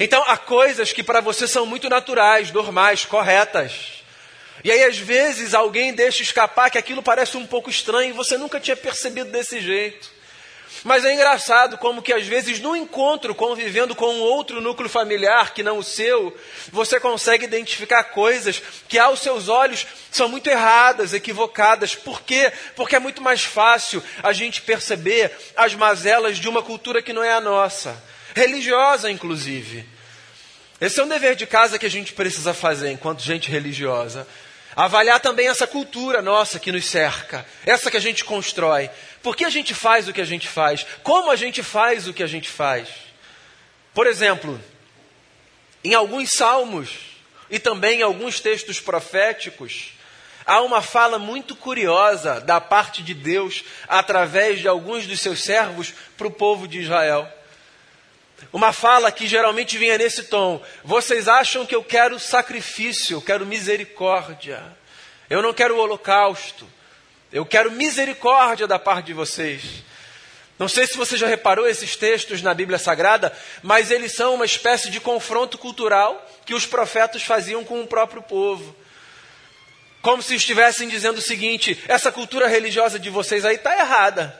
Então, 0.00 0.22
há 0.26 0.36
coisas 0.36 0.92
que 0.92 1.02
para 1.02 1.20
você 1.20 1.46
são 1.46 1.66
muito 1.66 1.88
naturais, 1.88 2.50
normais, 2.50 3.04
corretas. 3.04 4.02
E 4.64 4.70
aí, 4.70 4.84
às 4.84 4.98
vezes, 4.98 5.54
alguém 5.54 5.92
deixa 5.92 6.22
escapar 6.22 6.70
que 6.70 6.78
aquilo 6.78 7.02
parece 7.02 7.36
um 7.36 7.46
pouco 7.46 7.68
estranho 7.68 8.10
e 8.10 8.16
você 8.16 8.36
nunca 8.36 8.60
tinha 8.60 8.76
percebido 8.76 9.30
desse 9.30 9.60
jeito. 9.60 10.10
Mas 10.84 11.04
é 11.04 11.12
engraçado 11.12 11.78
como 11.78 12.02
que 12.02 12.12
às 12.12 12.26
vezes 12.26 12.58
no 12.58 12.74
encontro, 12.74 13.34
convivendo 13.34 13.94
com 13.94 14.06
um 14.06 14.20
outro 14.20 14.60
núcleo 14.60 14.88
familiar 14.88 15.54
que 15.54 15.62
não 15.62 15.78
o 15.78 15.82
seu, 15.82 16.36
você 16.72 16.98
consegue 16.98 17.44
identificar 17.44 18.02
coisas 18.04 18.60
que 18.88 18.98
aos 18.98 19.20
seus 19.20 19.48
olhos 19.48 19.86
são 20.10 20.28
muito 20.28 20.48
erradas, 20.48 21.12
equivocadas. 21.12 21.94
Por 21.94 22.22
quê? 22.22 22.52
Porque 22.74 22.96
é 22.96 22.98
muito 22.98 23.22
mais 23.22 23.44
fácil 23.44 24.02
a 24.22 24.32
gente 24.32 24.62
perceber 24.62 25.30
as 25.56 25.74
mazelas 25.74 26.38
de 26.38 26.48
uma 26.48 26.62
cultura 26.62 27.02
que 27.02 27.12
não 27.12 27.22
é 27.22 27.32
a 27.32 27.40
nossa, 27.40 28.02
religiosa 28.34 29.10
inclusive. 29.10 29.84
Esse 30.80 30.98
é 30.98 31.04
um 31.04 31.08
dever 31.08 31.36
de 31.36 31.46
casa 31.46 31.78
que 31.78 31.86
a 31.86 31.90
gente 31.90 32.12
precisa 32.12 32.52
fazer 32.52 32.90
enquanto 32.90 33.22
gente 33.22 33.48
religiosa. 33.48 34.26
Avaliar 34.74 35.20
também 35.20 35.48
essa 35.48 35.66
cultura 35.66 36.20
nossa 36.20 36.58
que 36.58 36.72
nos 36.72 36.86
cerca, 36.86 37.46
essa 37.64 37.90
que 37.90 37.96
a 37.96 38.00
gente 38.00 38.24
constrói. 38.24 38.90
Por 39.22 39.36
que 39.36 39.44
a 39.44 39.50
gente 39.50 39.74
faz 39.74 40.08
o 40.08 40.12
que 40.12 40.20
a 40.20 40.24
gente 40.24 40.48
faz? 40.48 40.84
Como 41.02 41.30
a 41.30 41.36
gente 41.36 41.62
faz 41.62 42.08
o 42.08 42.12
que 42.12 42.22
a 42.22 42.26
gente 42.26 42.48
faz? 42.48 42.88
Por 43.94 44.06
exemplo, 44.06 44.60
em 45.84 45.94
alguns 45.94 46.32
salmos 46.32 46.90
e 47.50 47.58
também 47.58 48.00
em 48.00 48.02
alguns 48.02 48.40
textos 48.40 48.80
proféticos, 48.80 49.92
há 50.46 50.60
uma 50.62 50.80
fala 50.80 51.18
muito 51.18 51.54
curiosa 51.54 52.40
da 52.40 52.60
parte 52.60 53.02
de 53.02 53.14
Deus 53.14 53.62
através 53.86 54.58
de 54.58 54.66
alguns 54.66 55.06
dos 55.06 55.20
seus 55.20 55.44
servos 55.44 55.92
para 56.16 56.26
o 56.26 56.30
povo 56.30 56.66
de 56.66 56.80
Israel. 56.80 57.30
Uma 58.52 58.72
fala 58.72 59.12
que 59.12 59.26
geralmente 59.26 59.76
vinha 59.76 59.98
nesse 59.98 60.24
tom: 60.24 60.62
Vocês 60.82 61.28
acham 61.28 61.66
que 61.66 61.74
eu 61.74 61.84
quero 61.84 62.18
sacrifício, 62.18 63.16
eu 63.16 63.22
quero 63.22 63.44
misericórdia. 63.44 64.62
Eu 65.28 65.42
não 65.42 65.52
quero 65.52 65.78
holocausto. 65.78 66.66
Eu 67.32 67.46
quero 67.46 67.72
misericórdia 67.72 68.66
da 68.66 68.78
parte 68.78 69.06
de 69.06 69.14
vocês. 69.14 69.62
Não 70.58 70.68
sei 70.68 70.86
se 70.86 70.96
você 70.96 71.16
já 71.16 71.26
reparou 71.26 71.66
esses 71.66 71.96
textos 71.96 72.42
na 72.42 72.52
Bíblia 72.52 72.78
Sagrada, 72.78 73.36
mas 73.62 73.90
eles 73.90 74.12
são 74.12 74.34
uma 74.34 74.44
espécie 74.44 74.90
de 74.90 75.00
confronto 75.00 75.56
cultural 75.56 76.24
que 76.44 76.54
os 76.54 76.66
profetas 76.66 77.22
faziam 77.22 77.64
com 77.64 77.80
o 77.80 77.86
próprio 77.86 78.22
povo. 78.22 78.76
Como 80.02 80.22
se 80.22 80.34
estivessem 80.34 80.88
dizendo 80.88 81.18
o 81.18 81.22
seguinte: 81.22 81.82
essa 81.88 82.12
cultura 82.12 82.46
religiosa 82.46 82.98
de 82.98 83.08
vocês 83.08 83.44
aí 83.44 83.56
está 83.56 83.76
errada. 83.78 84.38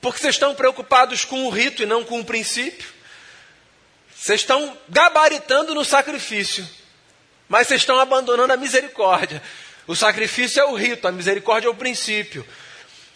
Porque 0.00 0.20
vocês 0.20 0.36
estão 0.36 0.54
preocupados 0.54 1.24
com 1.24 1.44
o 1.44 1.50
rito 1.50 1.82
e 1.82 1.86
não 1.86 2.04
com 2.04 2.20
o 2.20 2.24
princípio. 2.24 2.88
Vocês 4.20 4.40
estão 4.40 4.76
gabaritando 4.88 5.74
no 5.74 5.84
sacrifício, 5.84 6.68
mas 7.48 7.68
vocês 7.68 7.82
estão 7.82 8.00
abandonando 8.00 8.52
a 8.52 8.56
misericórdia. 8.56 9.40
O 9.86 9.94
sacrifício 9.94 10.60
é 10.60 10.64
o 10.64 10.74
rito, 10.74 11.06
a 11.06 11.12
misericórdia 11.12 11.68
é 11.68 11.70
o 11.70 11.74
princípio. 11.74 12.44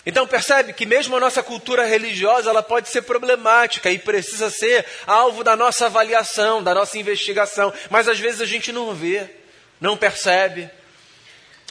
Então 0.07 0.27
percebe 0.27 0.73
que 0.73 0.87
mesmo 0.87 1.17
a 1.17 1.21
nossa 1.21 1.43
cultura 1.43 1.85
religiosa 1.85 2.51
ela 2.51 2.63
pode 2.63 2.89
ser 2.89 3.03
problemática 3.03 3.91
e 3.91 3.99
precisa 3.99 4.49
ser 4.49 4.87
alvo 5.05 5.43
da 5.43 5.57
nossa 5.57 5.87
avaliação, 5.87 6.63
da 6.63 6.73
nossa 6.73 6.97
investigação, 6.97 7.73
mas 7.91 8.09
às 8.09 8.19
vezes 8.19 8.41
a 8.41 8.47
gente 8.47 8.73
não 8.73 8.95
vê, 8.95 9.29
não 9.81 9.97
percebe. 9.97 10.71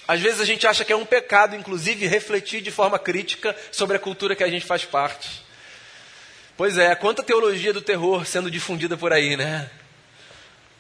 Às 0.07 0.19
vezes 0.19 0.41
a 0.41 0.45
gente 0.45 0.67
acha 0.67 0.83
que 0.83 0.91
é 0.91 0.95
um 0.95 1.05
pecado, 1.05 1.55
inclusive, 1.55 2.05
refletir 2.05 2.61
de 2.61 2.69
forma 2.69 3.00
crítica 3.00 3.55
sobre 3.71 3.95
a 3.95 4.00
cultura 4.00 4.35
que 4.35 4.43
a 4.43 4.50
gente 4.50 4.65
faz 4.65 4.83
parte. 4.83 5.40
Pois 6.62 6.77
é, 6.77 6.94
quanta 6.94 7.24
teologia 7.24 7.74
do 7.74 7.82
terror 7.82 8.24
sendo 8.24 8.51
difundida 8.51 8.96
por 8.96 9.12
aí, 9.12 9.36
né? 9.36 9.68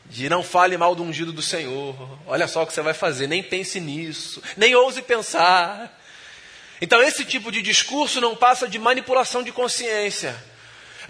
De 0.05 0.29
não 0.29 0.43
fale 0.43 0.77
mal 0.77 0.93
do 0.93 1.01
ungido 1.01 1.33
do 1.33 1.41
Senhor. 1.41 2.19
Olha 2.27 2.47
só 2.47 2.61
o 2.61 2.67
que 2.67 2.73
você 2.73 2.83
vai 2.83 2.93
fazer, 2.93 3.25
nem 3.25 3.41
pense 3.41 3.79
nisso, 3.79 4.43
nem 4.55 4.75
ouse 4.75 5.01
pensar. 5.01 5.99
Então, 6.79 7.01
esse 7.01 7.25
tipo 7.25 7.51
de 7.51 7.63
discurso 7.63 8.21
não 8.21 8.35
passa 8.35 8.67
de 8.67 8.77
manipulação 8.77 9.41
de 9.41 9.51
consciência. 9.51 10.35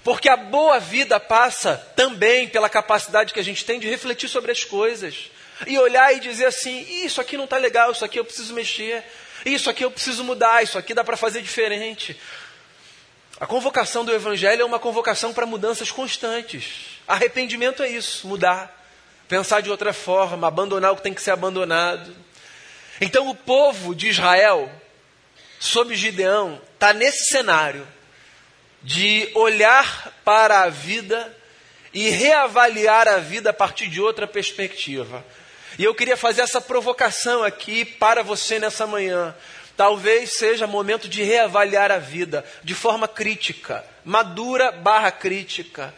Porque 0.05 0.29
a 0.29 0.37
boa 0.37 0.79
vida 0.79 1.19
passa 1.19 1.75
também 1.93 2.47
pela 2.47 2.69
capacidade 2.69 3.33
que 3.33 3.41
a 3.41 3.43
gente 3.43 3.65
tem 3.65 3.77
de 3.77 3.89
refletir 3.89 4.29
sobre 4.29 4.53
as 4.53 4.63
coisas. 4.63 5.29
E 5.67 5.77
olhar 5.77 6.15
e 6.15 6.21
dizer 6.21 6.45
assim: 6.45 6.79
isso 7.03 7.19
aqui 7.19 7.35
não 7.35 7.43
está 7.43 7.57
legal, 7.57 7.91
isso 7.91 8.05
aqui 8.05 8.17
eu 8.17 8.23
preciso 8.23 8.53
mexer, 8.53 9.03
isso 9.45 9.69
aqui 9.69 9.83
eu 9.83 9.91
preciso 9.91 10.23
mudar, 10.23 10.63
isso 10.63 10.77
aqui 10.77 10.93
dá 10.93 11.03
para 11.03 11.17
fazer 11.17 11.41
diferente. 11.41 12.17
A 13.41 13.47
convocação 13.47 14.05
do 14.05 14.13
Evangelho 14.13 14.61
é 14.61 14.65
uma 14.65 14.77
convocação 14.77 15.33
para 15.33 15.47
mudanças 15.47 15.89
constantes. 15.89 16.99
Arrependimento 17.07 17.81
é 17.81 17.89
isso, 17.89 18.27
mudar, 18.27 18.71
pensar 19.27 19.61
de 19.61 19.71
outra 19.71 19.91
forma, 19.93 20.47
abandonar 20.47 20.91
o 20.91 20.95
que 20.95 21.01
tem 21.01 21.11
que 21.11 21.23
ser 21.23 21.31
abandonado. 21.31 22.15
Então 23.01 23.27
o 23.27 23.33
povo 23.33 23.95
de 23.95 24.09
Israel, 24.09 24.71
sob 25.59 25.95
Gideão, 25.95 26.61
está 26.75 26.93
nesse 26.93 27.25
cenário 27.25 27.87
de 28.83 29.31
olhar 29.33 30.13
para 30.23 30.61
a 30.61 30.69
vida 30.69 31.35
e 31.91 32.11
reavaliar 32.11 33.07
a 33.07 33.17
vida 33.17 33.49
a 33.49 33.53
partir 33.53 33.87
de 33.87 33.99
outra 33.99 34.27
perspectiva. 34.27 35.25
E 35.79 35.83
eu 35.83 35.95
queria 35.95 36.15
fazer 36.15 36.41
essa 36.41 36.61
provocação 36.61 37.43
aqui 37.43 37.85
para 37.85 38.21
você 38.21 38.59
nessa 38.59 38.85
manhã. 38.85 39.33
Talvez 39.75 40.33
seja 40.33 40.67
momento 40.67 41.07
de 41.07 41.23
reavaliar 41.23 41.91
a 41.91 41.97
vida 41.97 42.45
de 42.63 42.73
forma 42.73 43.07
crítica, 43.07 43.83
madura 44.03 44.71
barra 44.71 45.11
crítica. 45.11 45.93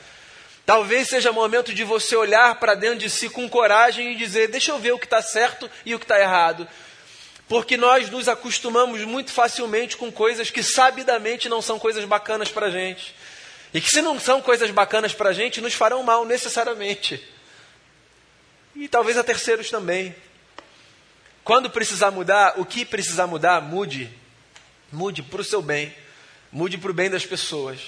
Talvez 0.66 1.10
seja 1.10 1.32
momento 1.32 1.74
de 1.74 1.84
você 1.84 2.16
olhar 2.16 2.56
para 2.56 2.76
dentro 2.76 3.00
de 3.00 3.10
si 3.10 3.30
com 3.30 3.50
coragem 3.50 4.14
e 4.14 4.16
dizer: 4.16 4.48
deixa 4.48 4.72
eu 4.72 4.80
ver 4.80 4.94
o 4.94 5.00
que 5.00 5.06
está 5.06 5.22
certo 5.22 5.70
e 5.86 5.94
o 5.94 6.00
que 6.00 6.06
está 6.06 6.20
errado. 6.20 6.68
Porque 7.48 7.76
nós 7.76 8.10
nos 8.10 8.30
acostumamos 8.30 9.02
muito 9.02 9.32
facilmente 9.32 9.98
com 9.98 10.12
coisas 10.12 10.50
que 10.50 10.64
sabidamente 10.64 11.50
não 11.50 11.62
são 11.62 11.78
coisas 11.78 12.06
bacanas 12.06 12.50
para 12.50 12.68
a 12.68 12.72
gente. 12.72 13.14
E 13.74 13.82
que, 13.82 13.90
se 13.90 14.02
não 14.02 14.20
são 14.20 14.42
coisas 14.42 14.70
bacanas 14.72 15.14
para 15.14 15.30
a 15.30 15.34
gente, 15.34 15.60
nos 15.60 15.74
farão 15.74 16.04
mal 16.04 16.26
necessariamente. 16.26 17.22
E 18.76 18.88
talvez 18.88 19.18
a 19.18 19.24
terceiros 19.24 19.70
também. 19.70 20.16
Quando 21.44 21.70
precisar 21.70 22.12
mudar, 22.12 22.54
o 22.58 22.66
que 22.66 22.86
precisar 22.86 23.28
mudar, 23.28 23.62
mude. 23.62 24.10
Mude 24.92 25.22
para 25.24 25.42
o 25.42 25.44
seu 25.44 25.62
bem, 25.62 25.94
mude 26.52 26.78
para 26.78 26.92
o 26.92 26.94
bem 26.94 27.10
das 27.10 27.26
pessoas. 27.26 27.80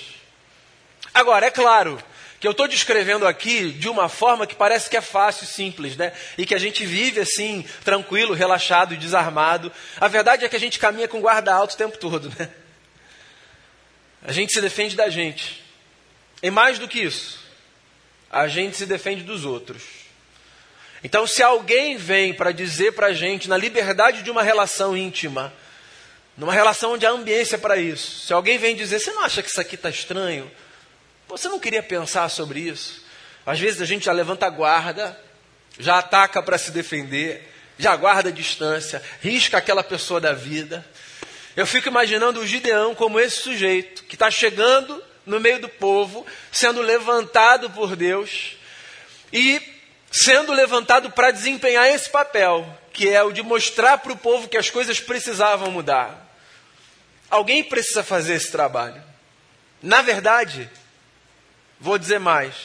Agora, 1.14 1.46
é 1.46 1.52
claro 1.52 2.02
que 2.40 2.48
eu 2.48 2.52
estou 2.52 2.68
descrevendo 2.68 3.26
aqui 3.28 3.72
de 3.72 3.88
uma 3.88 4.10
forma 4.10 4.46
que 4.46 4.56
parece 4.56 4.90
que 4.90 4.98
é 4.98 5.02
fácil, 5.02 5.48
simples, 5.48 5.96
né? 5.96 6.12
E 6.38 6.46
que 6.46 6.54
a 6.54 6.60
gente 6.60 6.86
vive 6.86 7.20
assim, 7.20 7.64
tranquilo, 7.84 8.34
relaxado 8.34 8.94
e 8.94 8.98
desarmado. 8.98 9.72
A 10.00 10.08
verdade 10.08 10.44
é 10.44 10.50
que 10.50 10.56
a 10.56 10.60
gente 10.60 10.80
caminha 10.80 11.08
com 11.08 11.22
guarda 11.22 11.54
alto 11.54 11.74
o 11.74 11.78
tempo 11.78 11.98
todo, 11.98 12.34
né? 12.38 12.50
A 14.24 14.32
gente 14.32 14.52
se 14.52 14.60
defende 14.60 14.96
da 14.96 15.10
gente. 15.10 15.64
E 16.42 16.50
mais 16.50 16.80
do 16.80 16.88
que 16.88 17.00
isso, 17.00 17.40
a 18.30 18.48
gente 18.48 18.76
se 18.76 18.86
defende 18.86 19.24
dos 19.24 19.46
outros. 19.46 20.05
Então, 21.04 21.28
se 21.28 21.44
alguém 21.44 21.98
vem 21.98 22.34
para 22.34 22.52
dizer 22.52 22.94
para 22.94 23.08
a 23.08 23.14
gente, 23.14 23.48
na 23.48 23.58
liberdade 23.58 24.24
de 24.24 24.32
uma 24.32 24.42
relação 24.42 24.96
íntima, 24.98 25.54
numa 26.38 26.54
relação 26.54 26.94
onde 26.94 27.06
há 27.06 27.12
ambiência 27.12 27.58
para 27.58 27.78
isso, 27.78 28.26
se 28.26 28.34
alguém 28.34 28.58
vem 28.58 28.76
dizer, 28.76 29.00
você 29.00 29.12
não 29.12 29.24
acha 29.24 29.44
que 29.44 29.50
isso 29.50 29.62
aqui 29.62 29.76
está 29.76 29.90
estranho? 29.90 30.52
Você 31.28 31.48
não 31.48 31.60
queria 31.60 31.84
pensar 31.84 32.30
sobre 32.30 32.60
isso? 32.60 33.04
Às 33.46 33.60
vezes 33.60 33.82
a 33.82 33.86
gente 33.86 34.06
já 34.06 34.12
levanta 34.12 34.46
a 34.46 34.50
guarda, 34.50 35.20
já 35.78 36.00
ataca 36.00 36.42
para 36.42 36.58
se 36.58 36.72
defender, 36.72 37.52
já 37.78 37.96
guarda 37.96 38.30
a 38.30 38.32
distância, 38.32 39.02
risca 39.22 39.58
aquela 39.58 39.84
pessoa 39.84 40.20
da 40.20 40.34
vida. 40.34 40.86
Eu 41.56 41.66
fico 41.66 41.88
imaginando 41.88 42.40
o 42.40 42.48
Gideão 42.48 42.96
como 42.96 43.20
esse 43.20 43.38
sujeito 43.38 44.04
que 44.04 44.16
está 44.16 44.32
chegando 44.32 45.02
no 45.26 45.40
meio 45.40 45.60
do 45.60 45.70
povo, 45.70 46.26
sendo 46.52 46.82
levantado 46.82 47.70
por 47.70 47.96
Deus 47.96 48.58
e 49.32 49.75
sendo 50.16 50.54
levantado 50.54 51.12
para 51.12 51.32
desempenhar 51.32 51.88
esse 51.90 52.10
papel, 52.10 52.68
que 52.94 53.10
é 53.10 53.22
o 53.24 53.32
de 53.32 53.44
mostrar 53.44 53.98
para 53.98 54.14
o 54.14 54.18
povo 54.18 54.48
que 54.48 54.58
as 54.58 54.70
coisas 54.70 55.00
precisavam 55.00 55.72
mudar. 55.72 56.34
Alguém 57.30 57.64
precisa 57.64 58.04
fazer 58.04 58.36
esse 58.36 58.52
trabalho. 58.52 59.04
Na 59.82 60.02
verdade, 60.02 60.70
Vou 61.80 61.98
dizer 61.98 62.20
mais: 62.20 62.56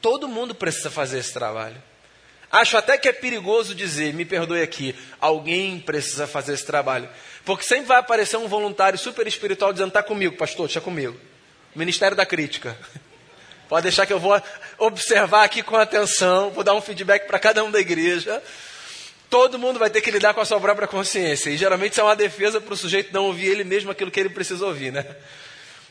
todo 0.00 0.28
mundo 0.28 0.54
precisa 0.54 0.90
fazer 0.90 1.18
esse 1.18 1.32
trabalho. 1.32 1.80
Acho 2.50 2.76
até 2.76 2.96
que 2.96 3.08
é 3.08 3.12
perigoso 3.12 3.74
dizer, 3.74 4.14
me 4.14 4.24
perdoe 4.24 4.62
aqui, 4.62 4.94
alguém 5.20 5.80
precisa 5.80 6.26
fazer 6.26 6.54
esse 6.54 6.64
trabalho. 6.64 7.08
Porque 7.44 7.64
sempre 7.64 7.86
vai 7.86 7.98
aparecer 7.98 8.36
um 8.36 8.46
voluntário 8.46 8.98
super 8.98 9.26
espiritual 9.26 9.72
dizendo: 9.72 9.88
está 9.88 10.02
comigo, 10.02 10.36
pastor, 10.36 10.66
está 10.66 10.80
comigo. 10.80 11.18
Ministério 11.74 12.16
da 12.16 12.26
Crítica. 12.26 12.76
Pode 13.68 13.84
deixar 13.84 14.06
que 14.06 14.12
eu 14.12 14.20
vou 14.20 14.40
observar 14.78 15.44
aqui 15.44 15.62
com 15.62 15.76
atenção, 15.76 16.50
vou 16.50 16.64
dar 16.64 16.74
um 16.74 16.80
feedback 16.80 17.26
para 17.26 17.38
cada 17.38 17.62
um 17.64 17.70
da 17.70 17.80
igreja. 17.80 18.42
Todo 19.30 19.58
mundo 19.58 19.78
vai 19.78 19.90
ter 19.90 20.00
que 20.00 20.10
lidar 20.10 20.34
com 20.34 20.40
a 20.40 20.44
sua 20.44 20.60
própria 20.60 20.86
consciência. 20.86 21.50
E 21.50 21.56
geralmente 21.56 21.92
isso 21.92 22.00
é 22.00 22.04
uma 22.04 22.16
defesa 22.16 22.60
para 22.60 22.74
o 22.74 22.76
sujeito 22.76 23.12
não 23.12 23.24
ouvir 23.24 23.46
ele 23.46 23.64
mesmo 23.64 23.90
aquilo 23.90 24.10
que 24.10 24.20
ele 24.20 24.28
precisa 24.28 24.64
ouvir, 24.64 24.92
né? 24.92 25.04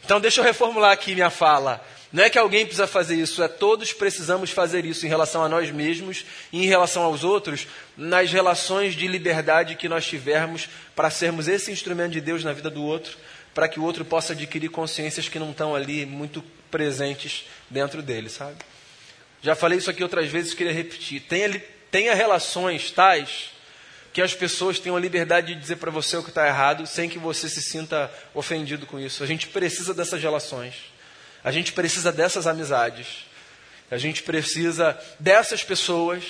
Então 0.06 0.20
deixa 0.20 0.42
eu 0.42 0.46
reformular 0.46 0.92
aqui 0.92 1.14
minha 1.14 1.30
fala. 1.30 1.84
Não 2.14 2.24
é 2.24 2.30
que 2.30 2.38
alguém 2.38 2.64
precisa 2.64 2.86
fazer 2.86 3.16
isso, 3.16 3.42
é 3.42 3.48
todos 3.48 3.92
precisamos 3.92 4.52
fazer 4.52 4.86
isso 4.86 5.04
em 5.04 5.10
relação 5.10 5.44
a 5.44 5.50
nós 5.50 5.72
mesmos 5.72 6.24
e 6.52 6.64
em 6.64 6.68
relação 6.68 7.02
aos 7.02 7.24
outros, 7.24 7.68
nas 7.98 8.32
relações 8.32 8.94
de 8.94 9.08
liberdade 9.08 9.76
que 9.76 9.90
nós 9.90 10.06
tivermos 10.06 10.70
para 10.96 11.10
sermos 11.10 11.48
esse 11.48 11.72
instrumento 11.72 12.12
de 12.12 12.22
Deus 12.22 12.44
na 12.44 12.54
vida 12.54 12.70
do 12.70 12.84
outro, 12.84 13.18
para 13.52 13.68
que 13.68 13.80
o 13.80 13.84
outro 13.84 14.06
possa 14.06 14.34
adquirir 14.34 14.70
consciências 14.70 15.28
que 15.28 15.40
não 15.40 15.50
estão 15.50 15.74
ali 15.74 16.06
muito 16.06 16.44
presentes 16.70 17.46
dentro 17.68 18.04
dele, 18.04 18.30
sabe? 18.30 18.58
Já 19.44 19.56
falei 19.56 19.78
isso 19.78 19.90
aqui 19.90 20.02
outras 20.02 20.30
vezes, 20.30 20.54
queria 20.54 20.72
repetir. 20.72 21.20
Tenha, 21.20 21.62
tenha 21.92 22.16
relações 22.16 22.90
tais 22.92 23.52
que 24.14 24.22
as 24.22 24.34
pessoas 24.34 24.80
tenham 24.80 24.96
a 24.96 25.00
liberdade 25.00 25.54
de 25.54 25.60
dizer 25.60 25.76
para 25.76 25.92
você 25.92 26.16
o 26.16 26.24
que 26.24 26.30
está 26.30 26.48
errado, 26.48 26.88
sem 26.88 27.10
que 27.10 27.20
você 27.20 27.50
se 27.50 27.62
sinta 27.62 28.10
ofendido 28.34 28.86
com 28.86 28.98
isso. 28.98 29.22
A 29.22 29.28
gente 29.28 29.48
precisa 29.48 29.94
dessas 29.94 30.22
relações. 30.22 30.76
A 31.44 31.52
gente 31.52 31.74
precisa 31.74 32.10
dessas 32.10 32.48
amizades. 32.48 33.26
A 33.92 33.98
gente 33.98 34.24
precisa 34.24 34.98
dessas 35.20 35.62
pessoas 35.62 36.24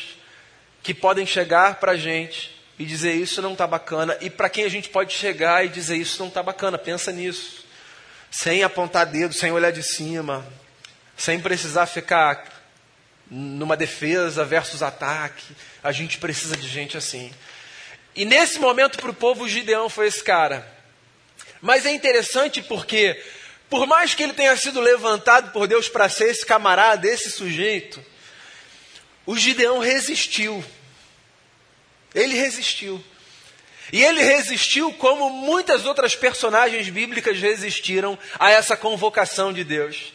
que 0.81 0.93
podem 0.93 1.25
chegar 1.25 1.75
para 1.75 1.91
a 1.91 1.97
gente 1.97 2.51
e 2.79 2.85
dizer 2.85 3.13
isso 3.13 3.43
não 3.43 3.51
está 3.51 3.67
bacana. 3.67 4.17
E 4.21 4.29
para 4.29 4.49
quem 4.49 4.63
a 4.63 4.69
gente 4.69 4.89
pode 4.89 5.13
chegar 5.13 5.63
e 5.63 5.69
dizer 5.69 5.97
isso 5.97 6.19
não 6.19 6.29
está 6.29 6.41
bacana. 6.41 6.79
Pensa 6.79 7.11
nisso. 7.11 7.63
Sem 8.31 8.63
apontar 8.63 9.05
dedo, 9.05 9.35
sem 9.35 9.51
olhar 9.51 9.71
de 9.71 9.83
cima. 9.83 10.43
Sem 11.15 11.39
precisar 11.39 11.85
ficar 11.85 12.52
numa 13.33 13.75
defesa 13.75 14.45
versus 14.45 14.83
ataque. 14.83 15.55
A 15.83 15.91
gente 15.91 16.19
precisa 16.19 16.55
de 16.55 16.67
gente 16.67 16.95
assim. 16.95 17.33
E 18.15 18.25
nesse 18.25 18.59
momento 18.59 18.99
para 18.99 19.09
o 19.09 19.13
povo, 19.13 19.49
Gideão 19.49 19.89
foi 19.89 20.07
esse 20.07 20.23
cara. 20.23 20.71
Mas 21.59 21.85
é 21.85 21.91
interessante 21.91 22.61
porque 22.61 23.19
por 23.69 23.87
mais 23.87 24.13
que 24.13 24.21
ele 24.21 24.33
tenha 24.33 24.55
sido 24.55 24.79
levantado 24.79 25.51
por 25.51 25.67
Deus 25.67 25.89
para 25.89 26.07
ser 26.07 26.29
esse 26.29 26.45
camarada, 26.45 27.07
esse 27.07 27.31
sujeito, 27.31 28.03
o 29.25 29.35
Gideão 29.35 29.79
resistiu. 29.79 30.63
Ele 32.13 32.35
resistiu. 32.35 33.03
E 33.91 34.03
ele 34.03 34.21
resistiu 34.21 34.93
como 34.93 35.29
muitas 35.31 35.85
outras 35.85 36.15
personagens 36.15 36.87
bíblicas 36.89 37.39
resistiram 37.39 38.17
a 38.39 38.51
essa 38.51 38.77
convocação 38.77 39.51
de 39.51 39.63
Deus. 39.63 40.13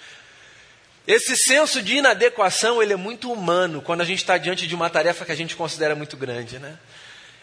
Esse 1.09 1.39
senso 1.39 1.83
de 1.83 1.97
inadequação, 1.97 2.83
ele 2.83 2.93
é 2.93 2.97
muito 2.97 3.33
humano 3.33 3.81
quando 3.81 4.03
a 4.03 4.05
gente 4.05 4.19
está 4.19 4.37
diante 4.37 4.67
de 4.67 4.75
uma 4.75 4.91
tarefa 4.91 5.25
que 5.25 5.33
a 5.33 5.35
gente 5.35 5.57
considera 5.57 5.95
muito 5.95 6.19
grande, 6.19 6.59
né? 6.59 6.79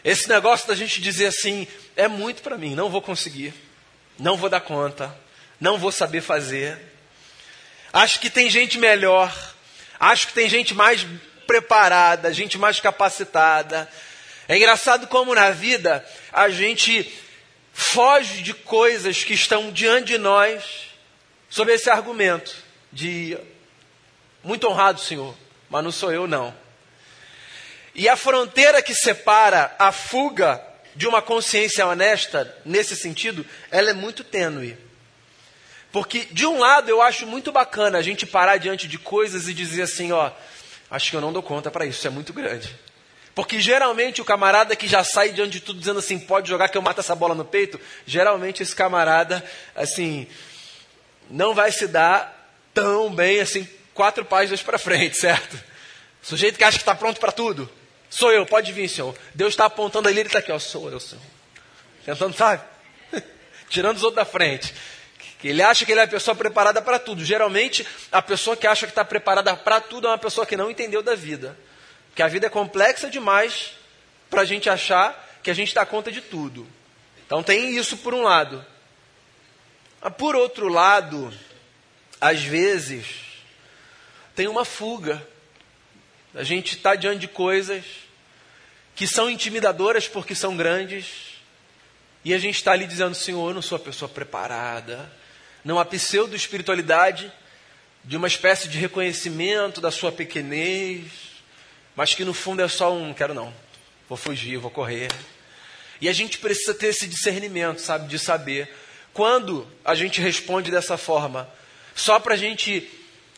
Esse 0.03 0.29
negócio 0.29 0.67
da 0.67 0.75
gente 0.75 1.01
dizer 1.01 1.25
assim, 1.25 1.67
é 1.95 2.07
muito 2.07 2.43
para 2.43 2.59
mim, 2.59 2.75
não 2.75 2.91
vou 2.91 3.01
conseguir, 3.01 3.55
não 4.19 4.37
vou 4.37 4.51
dar 4.51 4.61
conta, 4.61 5.17
não 5.59 5.79
vou 5.79 5.91
saber 5.91 6.21
fazer. 6.21 6.77
Acho 7.91 8.19
que 8.19 8.29
tem 8.29 8.51
gente 8.51 8.77
melhor, 8.77 9.35
acho 9.99 10.27
que 10.27 10.33
tem 10.33 10.47
gente 10.47 10.75
mais 10.75 11.03
preparada, 11.47 12.31
gente 12.31 12.59
mais 12.59 12.79
capacitada. 12.79 13.89
É 14.47 14.55
engraçado 14.55 15.07
como 15.07 15.33
na 15.33 15.49
vida 15.49 16.05
a 16.31 16.49
gente 16.49 17.11
foge 17.73 18.43
de 18.43 18.53
coisas 18.53 19.23
que 19.23 19.33
estão 19.33 19.71
diante 19.71 20.09
de 20.09 20.17
nós 20.19 20.63
sob 21.49 21.73
esse 21.73 21.89
argumento 21.89 22.63
de 22.93 23.35
muito 24.45 24.67
honrado, 24.67 25.01
Senhor, 25.01 25.35
mas 25.69 25.83
não 25.83 25.91
sou 25.91 26.13
eu 26.13 26.27
não. 26.27 26.53
E 27.95 28.07
a 28.07 28.15
fronteira 28.15 28.81
que 28.81 28.93
separa 28.93 29.75
a 29.79 29.91
fuga 29.91 30.61
de 30.95 31.07
uma 31.07 31.21
consciência 31.21 31.85
honesta, 31.87 32.55
nesse 32.63 32.95
sentido, 32.95 33.45
ela 33.71 33.89
é 33.89 33.93
muito 33.93 34.23
tênue. 34.23 34.77
Porque, 35.91 36.27
de 36.31 36.45
um 36.45 36.59
lado, 36.59 36.89
eu 36.89 37.01
acho 37.01 37.25
muito 37.25 37.51
bacana 37.51 37.97
a 37.97 38.01
gente 38.01 38.25
parar 38.25 38.57
diante 38.57 38.87
de 38.87 38.99
coisas 38.99 39.47
e 39.47 39.53
dizer 39.53 39.81
assim: 39.81 40.11
ó, 40.11 40.29
acho 40.91 41.09
que 41.09 41.15
eu 41.15 41.21
não 41.21 41.33
dou 41.33 41.41
conta 41.41 41.71
para 41.71 41.85
isso, 41.85 41.99
isso 41.99 42.07
é 42.07 42.11
muito 42.11 42.31
grande. 42.31 42.77
Porque 43.33 43.59
geralmente 43.59 44.21
o 44.21 44.25
camarada 44.25 44.75
que 44.75 44.87
já 44.87 45.03
sai 45.03 45.31
diante 45.31 45.53
de 45.53 45.59
tudo 45.59 45.79
dizendo 45.79 45.99
assim, 45.99 46.19
pode 46.19 46.47
jogar 46.47 46.69
que 46.69 46.77
eu 46.77 46.81
mato 46.81 47.01
essa 47.01 47.15
bola 47.15 47.33
no 47.33 47.43
peito, 47.43 47.79
geralmente 48.05 48.61
esse 48.61 48.75
camarada, 48.75 49.43
assim, 49.75 50.27
não 51.29 51.53
vai 51.53 51.71
se 51.71 51.87
dar 51.87 52.53
tão 52.73 53.13
bem 53.13 53.41
assim, 53.41 53.67
quatro 53.95 54.23
páginas 54.23 54.61
para 54.61 54.77
frente, 54.77 55.17
certo? 55.17 55.57
Sujeito 56.21 56.57
que 56.57 56.63
acha 56.63 56.77
que 56.77 56.83
está 56.83 56.93
pronto 56.93 57.19
para 57.19 57.31
tudo. 57.31 57.67
Sou 58.09 58.31
eu, 58.31 58.45
pode 58.45 58.71
vir, 58.71 58.87
senhor. 58.87 59.15
Deus 59.33 59.53
está 59.53 59.65
apontando 59.65 60.07
ali, 60.07 60.19
ele 60.19 60.29
está 60.29 60.39
aqui, 60.39 60.51
ó, 60.51 60.59
sou 60.59 60.91
eu, 60.91 60.99
senhor. 60.99 61.23
Tentando, 62.05 62.35
sabe? 62.35 62.61
Tirando 63.67 63.97
os 63.97 64.03
outros 64.03 64.23
da 64.23 64.31
frente. 64.31 64.73
Ele 65.43 65.61
acha 65.61 65.85
que 65.85 65.91
ele 65.91 65.99
é 65.99 66.03
a 66.03 66.07
pessoa 66.07 66.33
preparada 66.33 66.81
para 66.81 66.97
tudo. 66.97 67.23
Geralmente, 67.23 67.85
a 68.11 68.21
pessoa 68.21 68.57
que 68.57 68.65
acha 68.65 68.87
que 68.87 68.91
está 68.91 69.05
preparada 69.05 69.55
para 69.55 69.79
tudo 69.79 70.07
é 70.07 70.09
uma 70.09 70.17
pessoa 70.17 70.45
que 70.45 70.57
não 70.57 70.71
entendeu 70.71 71.03
da 71.03 71.13
vida. 71.13 71.57
Que 72.15 72.23
a 72.23 72.27
vida 72.27 72.47
é 72.47 72.49
complexa 72.49 73.09
demais 73.09 73.73
para 74.29 74.41
a 74.41 74.45
gente 74.45 74.69
achar 74.69 75.39
que 75.43 75.51
a 75.51 75.53
gente 75.53 75.75
dá 75.75 75.85
conta 75.85 76.11
de 76.11 76.21
tudo. 76.21 76.67
Então 77.25 77.43
tem 77.43 77.75
isso 77.75 77.97
por 77.97 78.13
um 78.13 78.23
lado. 78.23 78.65
Mas 80.01 80.13
por 80.15 80.35
outro 80.35 80.67
lado, 80.67 81.31
às 82.19 82.41
vezes, 82.41 83.24
tem 84.35 84.47
uma 84.47 84.65
fuga. 84.65 85.25
A 86.33 86.43
gente 86.43 86.75
está 86.75 86.95
diante 86.95 87.19
de 87.21 87.27
coisas 87.27 87.85
que 88.95 89.07
são 89.07 89.29
intimidadoras 89.29 90.07
porque 90.07 90.35
são 90.35 90.55
grandes. 90.55 91.35
E 92.23 92.33
a 92.33 92.37
gente 92.37 92.55
está 92.55 92.71
ali 92.71 92.85
dizendo, 92.85 93.15
Senhor, 93.15 93.49
eu 93.49 93.53
não 93.53 93.61
sou 93.61 93.77
a 93.77 93.79
pessoa 93.79 94.09
preparada 94.09 95.09
não 95.65 95.79
a 95.79 95.83
pseudo-espiritualidade 95.83 97.31
de 98.03 98.15
uma 98.15 98.27
espécie 98.27 98.69
de 98.69 98.77
reconhecimento 98.77 99.81
da 99.81 99.89
sua 99.89 100.11
pequenez, 100.11 101.05
mas 101.95 102.13
que 102.13 102.23
no 102.23 102.35
fundo 102.35 102.61
é 102.61 102.67
só 102.67 102.93
um, 102.93 103.11
quero 103.15 103.33
não, 103.33 103.51
vou 104.07 104.15
fugir, 104.15 104.57
vou 104.57 104.69
correr. 104.69 105.07
E 105.99 106.07
a 106.07 106.13
gente 106.13 106.37
precisa 106.37 106.71
ter 106.75 106.87
esse 106.87 107.07
discernimento, 107.07 107.81
sabe, 107.81 108.07
de 108.07 108.19
saber 108.19 108.71
quando 109.11 109.67
a 109.83 109.95
gente 109.95 110.21
responde 110.21 110.69
dessa 110.69 110.97
forma, 110.97 111.49
só 111.95 112.19
para 112.19 112.35
a 112.35 112.37
gente 112.37 112.87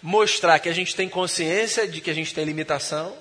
mostrar 0.02 0.60
que 0.60 0.70
a 0.70 0.74
gente 0.74 0.96
tem 0.96 1.10
consciência 1.10 1.88
de 1.88 2.02
que 2.02 2.10
a 2.10 2.14
gente 2.14 2.34
tem 2.34 2.46
limitação, 2.46 3.18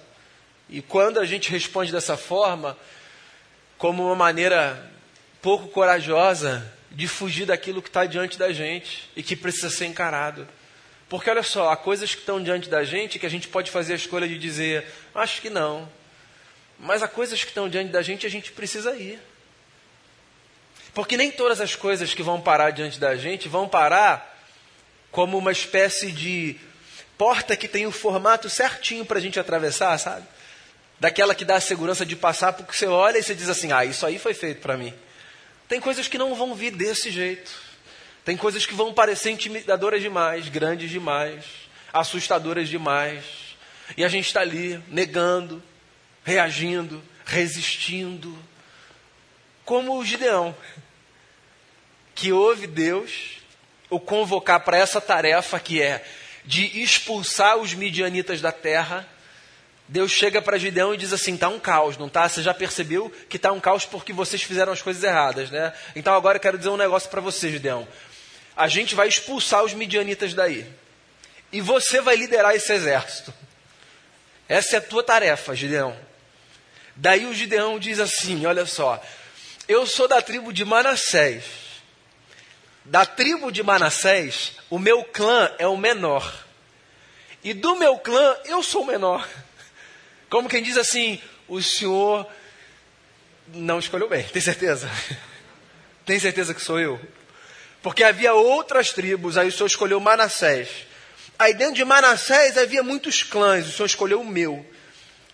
e 0.68 0.82
quando 0.82 1.18
a 1.18 1.24
gente 1.24 1.50
responde 1.50 1.92
dessa 1.92 2.16
forma, 2.16 2.76
como 3.78 4.04
uma 4.04 4.16
maneira 4.16 4.90
pouco 5.40 5.68
corajosa 5.68 6.72
de 6.90 7.06
fugir 7.06 7.46
daquilo 7.46 7.82
que 7.82 7.88
está 7.88 8.04
diante 8.04 8.38
da 8.38 8.52
gente 8.52 9.08
e 9.14 9.22
que 9.22 9.36
precisa 9.36 9.70
ser 9.70 9.86
encarado. 9.86 10.48
Porque 11.08 11.30
olha 11.30 11.42
só, 11.42 11.70
há 11.70 11.76
coisas 11.76 12.14
que 12.14 12.20
estão 12.20 12.42
diante 12.42 12.68
da 12.68 12.82
gente 12.82 13.18
que 13.18 13.26
a 13.26 13.30
gente 13.30 13.46
pode 13.46 13.70
fazer 13.70 13.92
a 13.92 13.96
escolha 13.96 14.26
de 14.26 14.38
dizer, 14.38 14.84
acho 15.14 15.40
que 15.40 15.50
não. 15.50 15.88
Mas 16.78 17.02
há 17.02 17.08
coisas 17.08 17.42
que 17.42 17.50
estão 17.50 17.68
diante 17.68 17.92
da 17.92 18.02
gente 18.02 18.26
a 18.26 18.30
gente 18.30 18.50
precisa 18.50 18.96
ir. 18.96 19.20
Porque 20.92 21.16
nem 21.16 21.30
todas 21.30 21.60
as 21.60 21.76
coisas 21.76 22.12
que 22.12 22.22
vão 22.22 22.40
parar 22.40 22.70
diante 22.70 22.98
da 22.98 23.14
gente 23.16 23.48
vão 23.48 23.68
parar 23.68 24.35
como 25.16 25.38
uma 25.38 25.50
espécie 25.50 26.12
de 26.12 26.56
porta 27.16 27.56
que 27.56 27.66
tem 27.66 27.86
o 27.86 27.90
formato 27.90 28.50
certinho 28.50 29.02
para 29.02 29.18
a 29.18 29.22
gente 29.22 29.40
atravessar, 29.40 29.96
sabe? 29.96 30.26
Daquela 31.00 31.34
que 31.34 31.42
dá 31.42 31.56
a 31.56 31.60
segurança 31.60 32.04
de 32.04 32.14
passar, 32.14 32.52
porque 32.52 32.74
você 32.74 32.86
olha 32.86 33.16
e 33.16 33.22
você 33.22 33.34
diz 33.34 33.48
assim: 33.48 33.72
ah, 33.72 33.82
isso 33.82 34.04
aí 34.04 34.18
foi 34.18 34.34
feito 34.34 34.60
para 34.60 34.76
mim. 34.76 34.92
Tem 35.66 35.80
coisas 35.80 36.06
que 36.06 36.18
não 36.18 36.34
vão 36.34 36.54
vir 36.54 36.70
desse 36.70 37.10
jeito. 37.10 37.50
Tem 38.26 38.36
coisas 38.36 38.66
que 38.66 38.74
vão 38.74 38.92
parecer 38.92 39.30
intimidadoras 39.30 40.02
demais, 40.02 40.50
grandes 40.50 40.90
demais, 40.90 41.46
assustadoras 41.94 42.68
demais. 42.68 43.24
E 43.96 44.04
a 44.04 44.08
gente 44.10 44.26
está 44.26 44.42
ali 44.42 44.84
negando, 44.86 45.62
reagindo, 46.24 47.02
resistindo. 47.24 48.38
Como 49.64 49.96
o 49.96 50.04
Gideão, 50.04 50.54
que 52.14 52.32
ouve 52.32 52.66
Deus 52.66 53.45
o 53.88 54.00
convocar 54.00 54.60
para 54.60 54.76
essa 54.76 55.00
tarefa 55.00 55.58
que 55.60 55.80
é 55.80 56.04
de 56.44 56.82
expulsar 56.82 57.56
os 57.56 57.74
midianitas 57.74 58.40
da 58.40 58.52
terra. 58.52 59.06
Deus 59.88 60.10
chega 60.10 60.42
para 60.42 60.58
Gideão 60.58 60.94
e 60.94 60.96
diz 60.96 61.12
assim: 61.12 61.34
está 61.34 61.48
um 61.48 61.60
caos, 61.60 61.96
não 61.96 62.08
tá? 62.08 62.28
Você 62.28 62.42
já 62.42 62.52
percebeu 62.52 63.12
que 63.28 63.36
está 63.36 63.52
um 63.52 63.60
caos 63.60 63.84
porque 63.84 64.12
vocês 64.12 64.42
fizeram 64.42 64.72
as 64.72 64.82
coisas 64.82 65.02
erradas, 65.02 65.50
né? 65.50 65.72
Então 65.94 66.14
agora 66.14 66.36
eu 66.36 66.40
quero 66.40 66.58
dizer 66.58 66.70
um 66.70 66.76
negócio 66.76 67.08
para 67.08 67.20
você, 67.20 67.50
Gideão 67.50 67.86
a 68.56 68.68
gente 68.68 68.94
vai 68.94 69.06
expulsar 69.06 69.62
os 69.62 69.74
midianitas 69.74 70.32
daí. 70.32 70.66
E 71.52 71.60
você 71.60 72.00
vai 72.00 72.16
liderar 72.16 72.54
esse 72.54 72.72
exército. 72.72 73.32
Essa 74.48 74.76
é 74.76 74.78
a 74.78 74.82
tua 74.82 75.02
tarefa, 75.02 75.54
Gideão. 75.54 75.96
Daí 76.94 77.26
o 77.26 77.34
Gideão 77.34 77.78
diz 77.78 78.00
assim: 78.00 78.46
Olha 78.46 78.64
só, 78.64 79.02
eu 79.68 79.86
sou 79.86 80.08
da 80.08 80.22
tribo 80.22 80.52
de 80.52 80.64
Manassés. 80.64 81.44
Da 82.86 83.04
tribo 83.04 83.50
de 83.50 83.62
Manassés, 83.62 84.52
o 84.70 84.78
meu 84.78 85.02
clã 85.02 85.50
é 85.58 85.66
o 85.66 85.76
menor. 85.76 86.44
E 87.42 87.52
do 87.52 87.76
meu 87.76 87.98
clã, 87.98 88.36
eu 88.44 88.62
sou 88.62 88.82
o 88.82 88.86
menor. 88.86 89.28
Como 90.30 90.48
quem 90.48 90.62
diz 90.62 90.76
assim: 90.76 91.20
O 91.48 91.60
senhor 91.60 92.26
não 93.48 93.78
escolheu 93.78 94.08
bem, 94.08 94.22
tem 94.24 94.42
certeza? 94.42 94.90
Tem 96.04 96.20
certeza 96.20 96.54
que 96.54 96.60
sou 96.60 96.78
eu? 96.78 97.00
Porque 97.82 98.04
havia 98.04 98.32
outras 98.32 98.90
tribos, 98.90 99.36
aí 99.36 99.48
o 99.48 99.52
Senhor 99.52 99.66
escolheu 99.66 99.98
Manassés. 99.98 100.68
Aí 101.36 101.52
dentro 101.52 101.74
de 101.74 101.84
Manassés 101.84 102.56
havia 102.56 102.82
muitos 102.82 103.24
clãs, 103.24 103.66
o 103.66 103.72
Senhor 103.72 103.86
escolheu 103.86 104.20
o 104.20 104.24
meu. 104.24 104.64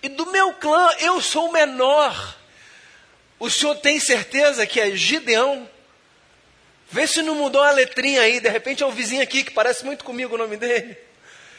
E 0.03 0.09
do 0.09 0.33
meu 0.33 0.55
clã 0.55 0.91
eu 0.99 1.21
sou 1.21 1.51
o 1.51 1.53
menor. 1.53 2.37
O 3.39 3.51
Senhor 3.51 3.75
tem 3.77 4.01
certeza 4.01 4.67
que 4.67 4.81
é 4.81 4.97
Gideão? 4.97 5.69
Vê 6.93 7.07
se 7.07 7.23
não 7.23 7.35
mudou 7.35 7.63
a 7.63 7.71
letrinha 7.71 8.21
aí, 8.21 8.39
de 8.39 8.51
repente 8.51 8.83
é 8.83 8.87
o 8.87 8.91
vizinho 8.91 9.23
aqui 9.23 9.43
que 9.43 9.51
parece 9.51 9.83
muito 9.83 10.05
comigo 10.05 10.35
o 10.35 10.39
nome 10.39 10.59
dele. 10.59 10.97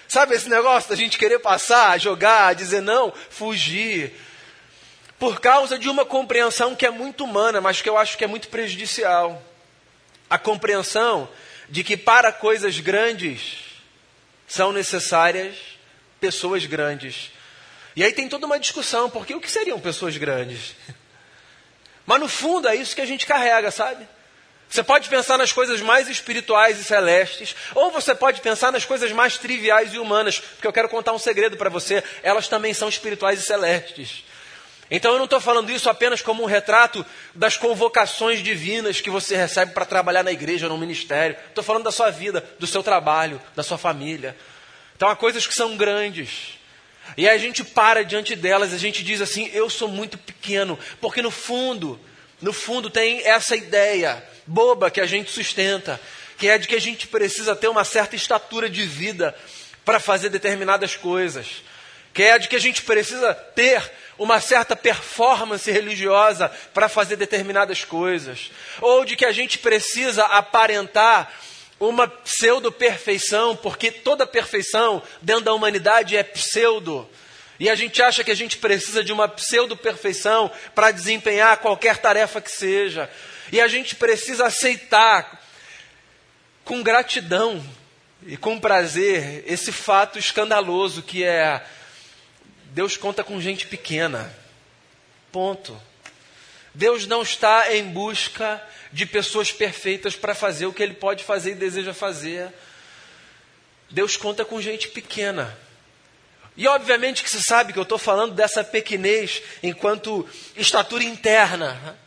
Sabe 0.08 0.36
esse 0.36 0.48
negócio 0.48 0.92
da 0.92 0.96
gente 0.96 1.18
querer 1.18 1.40
passar, 1.40 2.00
jogar, 2.00 2.54
dizer 2.54 2.82
não, 2.82 3.12
fugir? 3.32 4.14
Por 5.18 5.42
causa 5.42 5.80
de 5.80 5.90
uma 5.90 6.06
compreensão 6.06 6.76
que 6.76 6.86
é 6.86 6.92
muito 6.92 7.24
humana, 7.24 7.60
mas 7.60 7.82
que 7.82 7.90
eu 7.90 7.98
acho 7.98 8.16
que 8.16 8.24
é 8.24 8.28
muito 8.28 8.48
prejudicial 8.50 9.42
a 10.30 10.38
compreensão 10.38 11.28
de 11.68 11.84
que 11.84 11.98
para 11.98 12.32
coisas 12.32 12.80
grandes 12.80 13.56
são 14.48 14.72
necessárias 14.72 15.56
pessoas 16.20 16.64
grandes. 16.68 17.32
E 17.96 18.04
aí 18.04 18.14
tem 18.14 18.30
toda 18.30 18.46
uma 18.46 18.60
discussão, 18.60 19.10
porque 19.10 19.34
o 19.34 19.42
que 19.42 19.50
seriam 19.50 19.80
pessoas 19.80 20.16
grandes? 20.16 20.76
Mas 22.06 22.20
no 22.20 22.28
fundo 22.28 22.68
é 22.68 22.76
isso 22.76 22.94
que 22.94 23.02
a 23.02 23.06
gente 23.06 23.26
carrega, 23.26 23.72
sabe? 23.72 24.08
Você 24.74 24.82
pode 24.82 25.08
pensar 25.08 25.38
nas 25.38 25.52
coisas 25.52 25.82
mais 25.82 26.10
espirituais 26.10 26.80
e 26.80 26.84
celestes, 26.84 27.56
ou 27.76 27.92
você 27.92 28.16
pode 28.16 28.42
pensar 28.42 28.72
nas 28.72 28.84
coisas 28.84 29.12
mais 29.12 29.38
triviais 29.38 29.94
e 29.94 30.00
humanas, 30.00 30.40
porque 30.40 30.66
eu 30.66 30.74
quero 30.74 30.90
contar 30.90 31.14
um 31.14 31.20
segredo 31.20 31.56
para 31.56 31.70
você, 31.70 32.04
elas 32.24 32.48
também 32.48 32.74
são 32.74 32.90
espirituais 32.90 33.38
e 33.40 33.44
celestes. 33.44 34.24
Então 34.90 35.12
eu 35.12 35.20
não 35.20 35.26
estou 35.26 35.40
falando 35.40 35.70
isso 35.70 35.92
apenas 35.92 36.24
como 36.24 36.42
um 36.42 36.48
retrato 36.48 37.06
das 37.36 37.56
convocações 37.56 38.42
divinas 38.42 39.00
que 39.00 39.12
você 39.12 39.36
recebe 39.36 39.74
para 39.74 39.86
trabalhar 39.86 40.24
na 40.24 40.32
igreja, 40.32 40.68
no 40.68 40.76
ministério. 40.76 41.38
Estou 41.50 41.64
falando 41.64 41.84
da 41.84 41.92
sua 41.92 42.10
vida, 42.10 42.44
do 42.58 42.66
seu 42.66 42.82
trabalho, 42.82 43.40
da 43.56 43.62
sua 43.62 43.78
família. 43.78 44.36
Então 44.96 45.08
há 45.08 45.16
coisas 45.16 45.46
que 45.46 45.54
são 45.54 45.78
grandes. 45.78 46.58
E 47.16 47.30
aí 47.30 47.36
a 47.36 47.40
gente 47.40 47.64
para 47.64 48.04
diante 48.04 48.36
delas, 48.36 48.74
a 48.74 48.80
gente 48.80 49.04
diz 49.04 49.22
assim: 49.22 49.52
eu 49.54 49.70
sou 49.70 49.88
muito 49.88 50.18
pequeno, 50.18 50.80
porque 51.00 51.22
no 51.22 51.30
fundo, 51.30 52.00
no 52.42 52.52
fundo 52.52 52.90
tem 52.90 53.24
essa 53.24 53.56
ideia 53.56 54.33
boba 54.46 54.92
que 54.92 55.02
a 55.02 55.06
gente 55.06 55.32
sustenta, 55.32 56.00
que 56.38 56.48
é 56.48 56.58
de 56.58 56.68
que 56.68 56.76
a 56.76 56.82
gente 56.82 57.08
precisa 57.08 57.56
ter 57.56 57.68
uma 57.68 57.84
certa 57.84 58.16
estatura 58.16 58.70
de 58.70 58.84
vida 58.84 59.36
para 59.86 60.00
fazer 60.00 60.30
determinadas 60.30 60.96
coisas, 60.96 61.64
que 62.14 62.24
é 62.24 62.38
de 62.38 62.48
que 62.48 62.56
a 62.56 62.60
gente 62.60 62.82
precisa 62.84 63.34
ter 63.34 63.92
uma 64.18 64.40
certa 64.40 64.76
performance 64.76 65.70
religiosa 65.70 66.50
para 66.74 66.88
fazer 66.88 67.16
determinadas 67.16 67.84
coisas, 67.84 68.52
ou 68.80 69.04
de 69.04 69.16
que 69.16 69.26
a 69.26 69.32
gente 69.32 69.58
precisa 69.58 70.24
aparentar 70.26 71.32
uma 71.80 72.08
pseudo-perfeição, 72.08 73.56
porque 73.56 73.92
toda 73.92 74.26
perfeição 74.26 75.02
dentro 75.22 75.46
da 75.46 75.54
humanidade 75.54 76.16
é 76.16 76.24
pseudo. 76.24 77.10
E 77.60 77.70
a 77.70 77.76
gente 77.76 78.02
acha 78.02 78.24
que 78.24 78.32
a 78.32 78.36
gente 78.36 78.58
precisa 78.58 79.04
de 79.04 79.12
uma 79.12 79.28
pseudo-perfeição 79.28 80.52
para 80.74 80.92
desempenhar 80.92 81.58
qualquer 81.58 81.98
tarefa 81.98 82.42
que 82.42 82.52
seja. 82.52 83.10
E 83.54 83.62
a 83.62 83.68
gente 83.68 83.96
precisa 83.96 84.48
aceitar 84.48 85.40
com 86.66 86.82
gratidão 86.82 87.64
e 88.26 88.36
com 88.36 88.60
prazer 88.60 89.44
esse 89.46 89.72
fato 89.72 90.18
escandaloso 90.18 91.04
que 91.04 91.24
é 91.24 91.64
Deus 92.72 92.98
conta 92.98 93.24
com 93.24 93.40
gente 93.40 93.68
pequena. 93.68 94.36
Ponto. 95.32 95.80
Deus 96.74 97.06
não 97.06 97.22
está 97.22 97.72
em 97.76 97.84
busca 97.84 98.60
de 98.92 99.06
pessoas 99.06 99.52
perfeitas 99.52 100.16
para 100.16 100.34
fazer 100.34 100.66
o 100.66 100.74
que 100.74 100.82
Ele 100.82 100.96
pode 100.96 101.24
fazer 101.24 101.52
e 101.52 101.56
deseja 101.56 101.94
fazer. 101.94 102.52
Deus 103.88 104.18
conta 104.18 104.44
com 104.44 104.60
gente 104.60 104.88
pequena. 104.88 105.56
E 106.58 106.68
obviamente 106.68 107.22
que 107.22 107.30
você 107.30 107.40
sabe 107.40 107.72
que 107.72 107.78
eu 107.78 107.84
estou 107.84 108.00
falando 108.00 108.34
dessa 108.34 108.64
pequenez 108.64 109.44
enquanto 109.62 110.28
estatura 110.56 111.04
interna. 111.04 112.02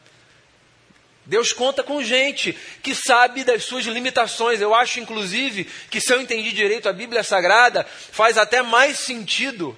Deus 1.26 1.52
conta 1.52 1.82
com 1.82 2.02
gente 2.04 2.56
que 2.80 2.94
sabe 2.94 3.42
das 3.42 3.64
suas 3.64 3.84
limitações. 3.84 4.60
Eu 4.60 4.72
acho, 4.72 5.00
inclusive, 5.00 5.64
que 5.90 6.00
se 6.00 6.12
eu 6.12 6.20
entendi 6.20 6.52
direito 6.52 6.88
a 6.88 6.92
Bíblia 6.92 7.24
Sagrada, 7.24 7.84
faz 7.84 8.38
até 8.38 8.62
mais 8.62 9.00
sentido 9.00 9.76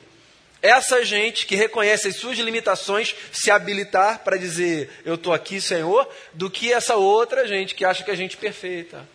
essa 0.61 1.03
gente 1.05 1.47
que 1.47 1.57
reconhece 1.57 2.09
as 2.09 2.17
suas 2.17 2.37
limitações 2.39 3.15
se 3.33 3.51
habilitar 3.51 4.19
para 4.19 4.37
dizer 4.37 4.91
eu 5.05 5.15
estou 5.15 5.33
aqui, 5.33 5.59
Senhor, 5.61 6.07
do 6.35 6.51
que 6.51 6.71
essa 6.71 6.97
outra 6.97 7.47
gente 7.47 7.75
que 7.75 7.85
acha 7.85 8.05
que 8.05 8.11
a 8.11 8.17
gente 8.17 8.37
é 8.37 8.41
perfeita. 8.41 9.09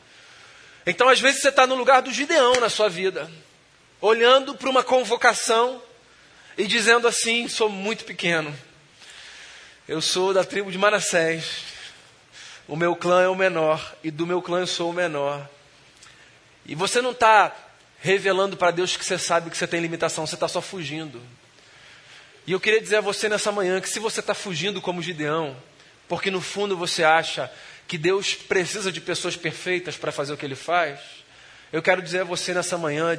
Então, 0.88 1.08
às 1.08 1.20
vezes, 1.20 1.42
você 1.42 1.50
está 1.50 1.68
no 1.68 1.76
lugar 1.76 2.02
do 2.02 2.12
Gideão 2.12 2.54
na 2.60 2.70
sua 2.70 2.90
vida, 2.90 3.30
olhando 4.02 4.56
para 4.56 4.70
uma 4.70 4.84
convocação 4.84 5.82
e 6.58 6.66
dizendo 6.66 7.08
assim: 7.08 7.48
sou 7.48 7.70
muito 7.70 8.06
pequeno. 8.06 8.54
Eu 9.88 10.02
sou 10.02 10.34
da 10.34 10.44
tribo 10.44 10.72
de 10.72 10.78
Manassés. 10.78 11.73
O 12.68 12.76
meu 12.76 12.96
clã 12.96 13.22
é 13.24 13.28
o 13.28 13.36
menor, 13.36 13.96
e 14.04 14.10
do 14.10 14.26
meu 14.26 14.42
clã 14.42 14.60
eu 14.60 14.68
sou 14.68 14.90
o 14.90 14.94
menor. 14.94 15.48
E 16.66 16.76
você 16.76 17.02
não 17.02 17.12
está 17.12 17.54
revelando 18.00 18.56
para 18.56 18.72
Deus 18.72 18.96
que 18.96 19.04
você 19.04 19.18
sabe 19.18 19.50
que 19.50 19.58
você 19.58 19.68
tem 19.68 19.82
limitação, 19.82 20.26
você 20.26 20.36
está 20.36 20.48
só 20.48 20.62
fugindo. 20.62 21.22
E 22.46 22.52
eu 22.52 22.60
queria 22.60 22.82
dizer 22.82 22.98
a 22.98 23.02
você 23.02 23.30
nessa 23.30 23.52
manhã 23.52 23.80
que 23.80 23.90
se 23.90 24.00
você 24.00 24.20
está 24.20 24.34
fugindo 24.34 24.82
como 24.82 25.02
Gideão, 25.02 25.56
porque 26.08 26.30
no 26.30 26.42
fundo 26.42 26.76
você 26.76 27.04
acha 27.04 27.52
que 27.88 27.98
Deus 27.98 28.34
precisa 28.34 28.92
de 28.92 29.00
pessoas 29.00 29.36
perfeitas 29.36 29.96
para 29.96 30.12
fazer 30.12 30.34
o 30.34 30.38
que 30.38 30.46
ele 30.46 30.56
faz, 30.56 31.00
eu 31.72 31.82
quero 31.82 32.02
dizer 32.02 32.22
a 32.22 32.26
você 32.26 32.54
nessa 32.54 32.78
manhã: 32.78 33.18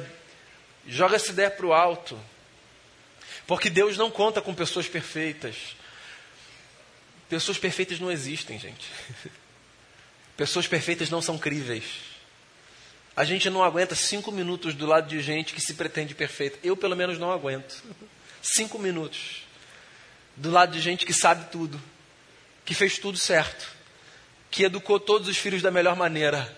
joga 0.87 1.15
essa 1.15 1.31
ideia 1.31 1.49
para 1.49 1.65
o 1.65 1.73
alto. 1.73 2.19
Porque 3.47 3.69
Deus 3.69 3.97
não 3.97 4.09
conta 4.09 4.41
com 4.41 4.53
pessoas 4.53 4.87
perfeitas. 4.87 5.75
Pessoas 7.29 7.57
perfeitas 7.57 7.99
não 7.99 8.11
existem, 8.11 8.59
gente. 8.59 8.87
Pessoas 10.37 10.67
perfeitas 10.67 11.09
não 11.09 11.21
são 11.21 11.37
críveis. 11.37 11.83
A 13.15 13.23
gente 13.23 13.49
não 13.49 13.63
aguenta 13.63 13.95
cinco 13.95 14.31
minutos 14.31 14.73
do 14.73 14.85
lado 14.85 15.07
de 15.07 15.21
gente 15.21 15.53
que 15.53 15.61
se 15.61 15.73
pretende 15.75 16.13
perfeita. 16.13 16.59
Eu, 16.61 16.75
pelo 16.75 16.95
menos, 16.95 17.17
não 17.17 17.31
aguento. 17.31 17.81
Cinco 18.41 18.77
minutos 18.77 19.45
do 20.35 20.51
lado 20.51 20.73
de 20.73 20.81
gente 20.81 21.05
que 21.05 21.13
sabe 21.13 21.49
tudo, 21.49 21.81
que 22.65 22.73
fez 22.73 22.99
tudo 22.99 23.17
certo, 23.17 23.71
que 24.51 24.63
educou 24.63 24.99
todos 24.99 25.27
os 25.27 25.37
filhos 25.37 25.61
da 25.61 25.71
melhor 25.71 25.95
maneira, 25.95 26.55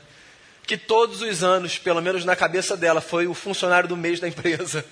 que 0.65 0.77
todos 0.77 1.21
os 1.21 1.43
anos, 1.43 1.77
pelo 1.77 2.01
menos 2.01 2.25
na 2.25 2.35
cabeça 2.35 2.75
dela, 2.75 3.01
foi 3.01 3.27
o 3.27 3.33
funcionário 3.33 3.87
do 3.87 3.95
mês 3.95 4.19
da 4.19 4.27
empresa, 4.27 4.83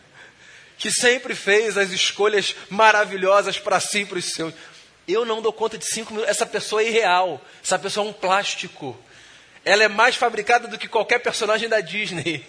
que 0.78 0.90
sempre 0.90 1.34
fez 1.34 1.76
as 1.76 1.90
escolhas 1.90 2.56
maravilhosas 2.70 3.58
para 3.58 3.78
si 3.80 4.00
e 4.00 4.06
para 4.06 4.18
os 4.18 4.24
seus. 4.24 4.54
Eu 5.06 5.24
não 5.24 5.40
dou 5.40 5.52
conta 5.52 5.78
de 5.78 5.84
cinco 5.84 6.12
minutos. 6.12 6.30
Essa 6.30 6.44
pessoa 6.44 6.82
é 6.82 6.88
irreal. 6.88 7.40
Essa 7.62 7.78
pessoa 7.78 8.06
é 8.06 8.10
um 8.10 8.12
plástico. 8.12 8.98
Ela 9.64 9.84
é 9.84 9.88
mais 9.88 10.16
fabricada 10.16 10.66
do 10.66 10.78
que 10.78 10.88
qualquer 10.88 11.20
personagem 11.20 11.68
da 11.68 11.80
Disney. 11.80 12.44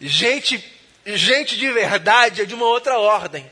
Gente, 0.00 0.64
gente 1.06 1.56
de 1.56 1.70
verdade 1.70 2.42
é 2.42 2.44
de 2.44 2.54
uma 2.54 2.66
outra 2.66 2.98
ordem. 2.98 3.50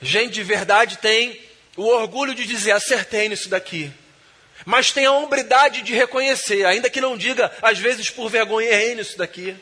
Gente 0.00 0.34
de 0.34 0.42
verdade 0.42 0.98
tem 0.98 1.40
o 1.76 1.84
orgulho 1.84 2.34
de 2.34 2.46
dizer: 2.46 2.72
acertei 2.72 3.28
nisso 3.28 3.48
daqui. 3.48 3.92
Mas 4.64 4.92
tem 4.92 5.06
a 5.06 5.12
hombridade 5.12 5.82
de 5.82 5.94
reconhecer, 5.94 6.64
ainda 6.66 6.90
que 6.90 7.00
não 7.00 7.16
diga, 7.16 7.50
às 7.62 7.78
vezes 7.78 8.10
por 8.10 8.28
vergonha, 8.28 8.68
errei 8.68 8.94
nisso 8.94 9.16
daqui. 9.16 9.56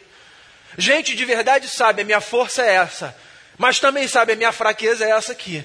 Gente 0.76 1.14
de 1.14 1.24
verdade 1.24 1.68
sabe, 1.68 2.02
a 2.02 2.04
minha 2.04 2.20
força 2.20 2.62
é 2.62 2.74
essa. 2.74 3.16
Mas 3.56 3.78
também 3.78 4.08
sabe, 4.08 4.32
a 4.32 4.36
minha 4.36 4.52
fraqueza 4.52 5.04
é 5.04 5.10
essa 5.10 5.32
aqui. 5.32 5.64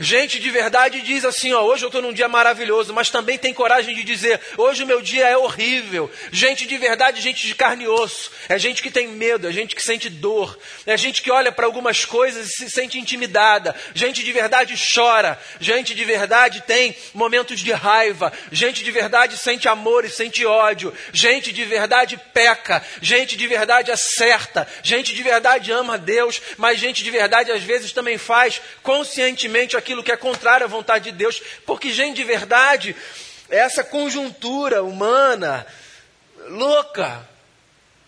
Gente 0.00 0.38
de 0.38 0.50
verdade 0.50 1.00
diz 1.00 1.24
assim: 1.24 1.52
ó, 1.52 1.62
hoje 1.62 1.84
eu 1.84 1.88
estou 1.88 2.00
num 2.00 2.12
dia 2.12 2.28
maravilhoso, 2.28 2.94
mas 2.94 3.10
também 3.10 3.36
tem 3.36 3.52
coragem 3.52 3.94
de 3.94 4.04
dizer: 4.04 4.40
hoje 4.56 4.84
o 4.84 4.86
meu 4.86 5.02
dia 5.02 5.26
é 5.26 5.36
horrível. 5.36 6.10
Gente 6.30 6.66
de 6.66 6.78
verdade, 6.78 7.20
gente 7.20 7.46
de 7.46 7.54
carne 7.54 7.84
e 7.84 7.88
osso. 7.88 8.30
É 8.48 8.56
gente 8.58 8.80
que 8.80 8.90
tem 8.90 9.08
medo, 9.08 9.48
é 9.48 9.52
gente 9.52 9.74
que 9.74 9.82
sente 9.82 10.08
dor. 10.08 10.56
É 10.86 10.96
gente 10.96 11.20
que 11.20 11.30
olha 11.30 11.50
para 11.50 11.66
algumas 11.66 12.04
coisas 12.04 12.46
e 12.46 12.50
se 12.52 12.70
sente 12.70 12.98
intimidada. 12.98 13.74
Gente 13.92 14.22
de 14.22 14.32
verdade 14.32 14.74
chora. 14.94 15.38
Gente 15.58 15.94
de 15.94 16.04
verdade 16.04 16.62
tem 16.62 16.96
momentos 17.12 17.58
de 17.58 17.72
raiva. 17.72 18.32
Gente 18.52 18.84
de 18.84 18.90
verdade 18.92 19.36
sente 19.36 19.68
amor 19.68 20.04
e 20.04 20.10
sente 20.10 20.46
ódio. 20.46 20.94
Gente 21.12 21.52
de 21.52 21.64
verdade 21.64 22.16
peca. 22.32 22.84
Gente 23.02 23.36
de 23.36 23.46
verdade 23.48 23.90
acerta. 23.90 24.66
Gente 24.82 25.12
de 25.12 25.22
verdade 25.24 25.72
ama 25.72 25.94
a 25.94 25.96
Deus, 25.96 26.40
mas 26.56 26.78
gente 26.78 27.02
de 27.02 27.10
verdade 27.10 27.50
às 27.50 27.62
vezes 27.62 27.92
também 27.92 28.16
faz 28.16 28.60
conscientemente 28.82 29.76
aquilo 29.76 29.87
aquilo 29.88 30.02
que 30.02 30.12
é 30.12 30.16
contrário 30.18 30.66
à 30.66 30.68
vontade 30.68 31.10
de 31.10 31.16
Deus, 31.16 31.40
porque, 31.64 31.90
gente, 31.90 32.16
de 32.16 32.24
verdade, 32.24 32.94
essa 33.48 33.82
conjuntura 33.82 34.82
humana 34.82 35.66
louca, 36.48 37.26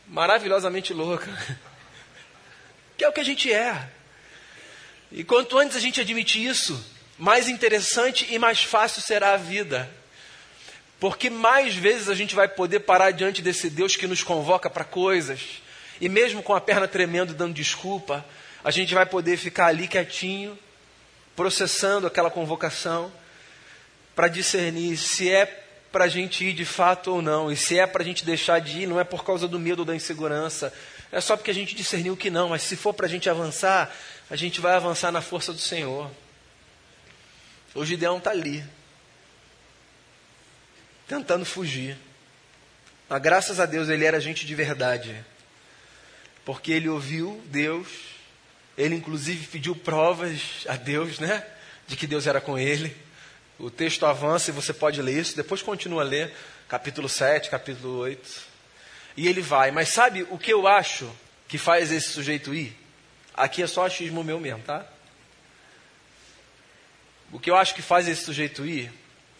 maravilhosamente 0.07 0.93
louca, 0.93 1.27
que 2.99 3.05
é 3.05 3.09
o 3.09 3.12
que 3.12 3.21
a 3.21 3.25
gente 3.25 3.51
é. 3.51 3.88
E 5.11 5.25
quanto 5.25 5.59
antes 5.59 5.75
a 5.75 5.81
gente 5.81 6.03
admitir 6.03 6.47
isso, 6.47 6.79
mais 7.16 7.49
interessante 7.49 8.27
e 8.31 8.38
mais 8.38 8.62
fácil 8.62 9.01
será 9.01 9.33
a 9.33 9.38
vida. 9.38 9.90
Porque 11.01 11.31
mais 11.31 11.75
vezes 11.75 12.11
a 12.11 12.14
gente 12.14 12.35
vai 12.35 12.47
poder 12.47 12.81
parar 12.81 13.11
diante 13.11 13.40
desse 13.40 13.71
Deus 13.71 13.97
que 13.97 14.07
nos 14.07 14.23
convoca 14.23 14.69
para 14.69 14.85
coisas, 14.85 15.40
e 15.99 16.11
mesmo 16.11 16.43
com 16.43 16.55
a 16.55 16.61
perna 16.61 16.87
tremendo, 16.87 17.33
dando 17.33 17.55
desculpa, 17.55 18.23
a 18.62 18.71
gente 18.71 18.93
vai 18.93 19.07
poder 19.07 19.38
ficar 19.38 19.69
ali 19.69 19.88
quietinho, 19.88 20.59
processando 21.40 22.07
aquela 22.07 22.31
convocação 22.31 23.11
para 24.14 24.29
discernir 24.29 24.98
se 24.98 25.33
é 25.33 25.46
para 25.90 26.05
a 26.05 26.09
gente 26.09 26.44
ir 26.44 26.53
de 26.53 26.66
fato 26.66 27.12
ou 27.12 27.22
não, 27.22 27.50
e 27.50 27.57
se 27.57 27.79
é 27.79 27.87
para 27.87 28.03
a 28.03 28.05
gente 28.05 28.26
deixar 28.26 28.61
de 28.61 28.81
ir, 28.81 28.87
não 28.87 29.00
é 29.00 29.05
por 29.05 29.24
causa 29.24 29.48
do 29.48 29.59
medo 29.59 29.79
ou 29.79 29.85
da 29.87 29.96
insegurança, 29.96 30.70
é 31.11 31.18
só 31.18 31.38
porque 31.38 31.50
a 31.50 31.55
gente 31.55 31.74
discerniu 31.74 32.14
que 32.14 32.29
não, 32.29 32.50
mas 32.50 32.61
se 32.61 32.76
for 32.76 32.92
para 32.92 33.07
a 33.07 33.09
gente 33.09 33.31
avançar, 33.31 33.90
a 34.29 34.37
gente 34.37 34.61
vai 34.61 34.74
avançar 34.74 35.11
na 35.11 35.22
força 35.22 35.50
do 35.50 35.59
Senhor. 35.59 36.11
O 37.74 37.87
Gideão 37.87 38.18
está 38.18 38.33
ali, 38.33 38.62
tentando 41.09 41.46
fugir. 41.46 41.96
Mas 43.09 43.22
graças 43.22 43.59
a 43.59 43.64
Deus 43.64 43.88
ele 43.88 44.05
era 44.05 44.20
gente 44.20 44.44
de 44.44 44.55
verdade, 44.55 45.24
porque 46.44 46.70
ele 46.70 46.90
ouviu 46.90 47.42
Deus 47.46 48.11
ele, 48.76 48.94
inclusive, 48.94 49.46
pediu 49.46 49.74
provas 49.74 50.64
a 50.68 50.76
Deus, 50.76 51.18
né? 51.18 51.44
De 51.87 51.96
que 51.96 52.06
Deus 52.06 52.26
era 52.26 52.40
com 52.40 52.59
ele. 52.59 52.96
O 53.59 53.70
texto 53.70 54.06
avança 54.06 54.50
e 54.50 54.54
você 54.54 54.72
pode 54.72 55.02
ler 55.02 55.18
isso. 55.20 55.37
Depois 55.37 55.62
continua 55.62 56.02
a 56.02 56.04
ler, 56.04 56.35
capítulo 56.68 57.09
7, 57.09 57.50
capítulo 57.50 57.98
8. 57.98 58.42
E 59.16 59.28
ele 59.28 59.42
vai. 59.42 59.70
Mas 59.70 59.88
sabe 59.90 60.26
o 60.30 60.38
que 60.38 60.52
eu 60.52 60.66
acho 60.66 61.11
que 61.48 61.59
faz 61.59 61.92
esse 61.92 62.09
sujeito 62.09 62.54
ir? 62.54 62.76
Aqui 63.35 63.62
é 63.62 63.66
só 63.66 63.85
achismo 63.85 64.24
meu 64.24 64.40
mesmo, 64.40 64.62
tá? 64.62 64.87
O 67.33 67.38
que 67.38 67.50
eu 67.50 67.56
acho 67.56 67.74
que 67.74 67.83
faz 67.83 68.09
esse 68.09 68.24
sujeito 68.24 68.64
ir 68.64 68.90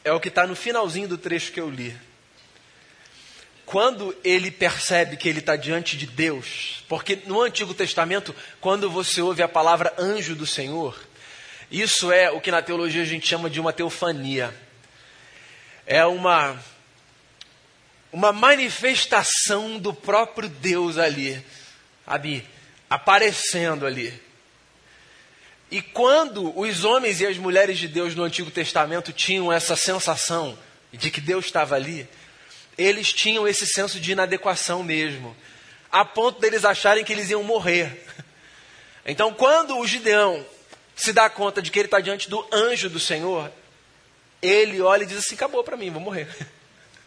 é 0.05 0.13
o 0.13 0.21
que 0.21 0.29
está 0.29 0.47
no 0.47 0.55
finalzinho 0.55 1.09
do 1.09 1.19
trecho 1.19 1.53
que 1.53 1.61
eu 1.61 1.71
li 1.71 1.97
quando 3.71 4.17
ele 4.25 4.51
percebe 4.51 5.17
que 5.17 5.29
ele 5.29 5.39
está 5.39 5.55
diante 5.55 5.97
de 5.97 6.05
Deus, 6.05 6.83
porque 6.89 7.21
no 7.27 7.41
Antigo 7.41 7.73
Testamento, 7.73 8.35
quando 8.61 8.91
você 8.91 9.23
ouve 9.23 9.45
a 9.45 9.49
palavra 9.49 9.95
anjo 9.97 10.35
do 10.35 10.45
Senhor, 10.45 10.99
isso 11.71 12.11
é 12.11 12.33
o 12.33 12.41
que 12.41 12.51
na 12.51 12.63
teologia 12.63 13.03
a 13.03 13.05
gente 13.05 13.29
chama 13.29 13.49
de 13.49 13.61
uma 13.61 13.73
teofania. 13.73 14.53
É 15.87 16.05
uma, 16.05 16.61
uma 18.13 18.33
manifestação 18.33 19.79
do 19.79 19.95
próprio 19.95 20.49
Deus 20.49 20.99
ali, 20.99 21.41
sabe? 22.05 22.45
Aparecendo 22.89 23.87
ali. 23.87 24.21
E 25.71 25.81
quando 25.81 26.59
os 26.59 26.83
homens 26.85 27.21
e 27.21 27.27
as 27.27 27.39
mulheres 27.39 27.79
de 27.79 27.87
Deus 27.87 28.17
no 28.17 28.25
Antigo 28.25 28.51
Testamento 28.51 29.13
tinham 29.13 29.53
essa 29.53 29.77
sensação 29.77 30.59
de 30.93 31.09
que 31.09 31.21
Deus 31.21 31.45
estava 31.45 31.77
ali, 31.77 32.09
eles 32.83 33.13
tinham 33.13 33.47
esse 33.47 33.67
senso 33.67 34.01
de 34.01 34.13
inadequação 34.13 34.83
mesmo, 34.83 35.37
a 35.93 36.03
ponto 36.03 36.41
deles 36.41 36.65
acharem 36.65 37.05
que 37.05 37.13
eles 37.13 37.31
iam 37.31 37.43
morrer. 37.43 38.07
Então, 39.03 39.33
quando 39.33 39.79
o 39.79 39.87
Gideão 39.87 40.47
se 40.95 41.11
dá 41.11 41.29
conta 41.31 41.63
de 41.63 41.71
que 41.71 41.79
ele 41.79 41.87
está 41.87 42.01
diante 42.01 42.29
do 42.29 42.47
anjo 42.53 42.89
do 42.91 43.01
Senhor, 43.01 43.51
ele 44.43 44.81
olha 44.83 45.05
e 45.05 45.07
diz 45.07 45.17
assim: 45.17 45.35
acabou 45.35 45.65
para 45.65 45.77
mim, 45.77 45.91
vou 45.91 46.03
morrer. 46.03 46.29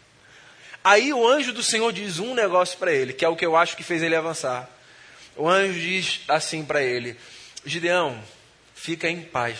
Aí 0.82 1.14
o 1.14 1.26
anjo 1.26 1.52
do 1.52 1.62
Senhor 1.62 1.92
diz 1.92 2.18
um 2.18 2.34
negócio 2.34 2.76
para 2.78 2.92
ele, 2.92 3.12
que 3.12 3.24
é 3.24 3.28
o 3.28 3.36
que 3.36 3.46
eu 3.46 3.56
acho 3.56 3.76
que 3.76 3.84
fez 3.84 4.02
ele 4.02 4.16
avançar. 4.16 4.68
O 5.36 5.48
anjo 5.48 5.78
diz 5.78 6.22
assim 6.26 6.64
para 6.64 6.82
ele: 6.82 7.16
Gideão, 7.64 8.20
fica 8.74 9.08
em 9.08 9.22
paz. 9.22 9.58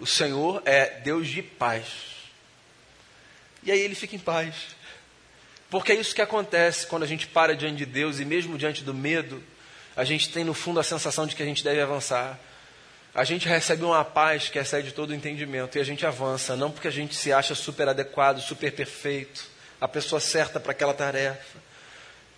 O 0.00 0.06
Senhor 0.06 0.60
é 0.66 0.86
Deus 1.00 1.28
de 1.28 1.40
paz. 1.40 2.15
E 3.66 3.72
aí 3.72 3.80
ele 3.80 3.96
fica 3.96 4.14
em 4.14 4.18
paz. 4.18 4.54
Porque 5.68 5.90
é 5.90 5.96
isso 5.96 6.14
que 6.14 6.22
acontece 6.22 6.86
quando 6.86 7.02
a 7.02 7.06
gente 7.06 7.26
para 7.26 7.56
diante 7.56 7.78
de 7.78 7.86
Deus 7.86 8.20
e 8.20 8.24
mesmo 8.24 8.56
diante 8.56 8.84
do 8.84 8.94
medo, 8.94 9.42
a 9.96 10.04
gente 10.04 10.30
tem 10.30 10.44
no 10.44 10.54
fundo 10.54 10.78
a 10.78 10.84
sensação 10.84 11.26
de 11.26 11.34
que 11.34 11.42
a 11.42 11.46
gente 11.46 11.64
deve 11.64 11.80
avançar. 11.80 12.38
A 13.12 13.24
gente 13.24 13.48
recebe 13.48 13.82
uma 13.82 14.04
paz 14.04 14.48
que 14.48 14.58
excede 14.58 14.92
todo 14.92 15.10
o 15.10 15.14
entendimento 15.14 15.76
e 15.76 15.80
a 15.80 15.84
gente 15.84 16.06
avança, 16.06 16.54
não 16.54 16.70
porque 16.70 16.86
a 16.86 16.92
gente 16.92 17.16
se 17.16 17.32
acha 17.32 17.56
super 17.56 17.88
adequado, 17.88 18.40
super 18.40 18.70
perfeito, 18.70 19.44
a 19.80 19.88
pessoa 19.88 20.20
certa 20.20 20.60
para 20.60 20.70
aquela 20.70 20.94
tarefa, 20.94 21.58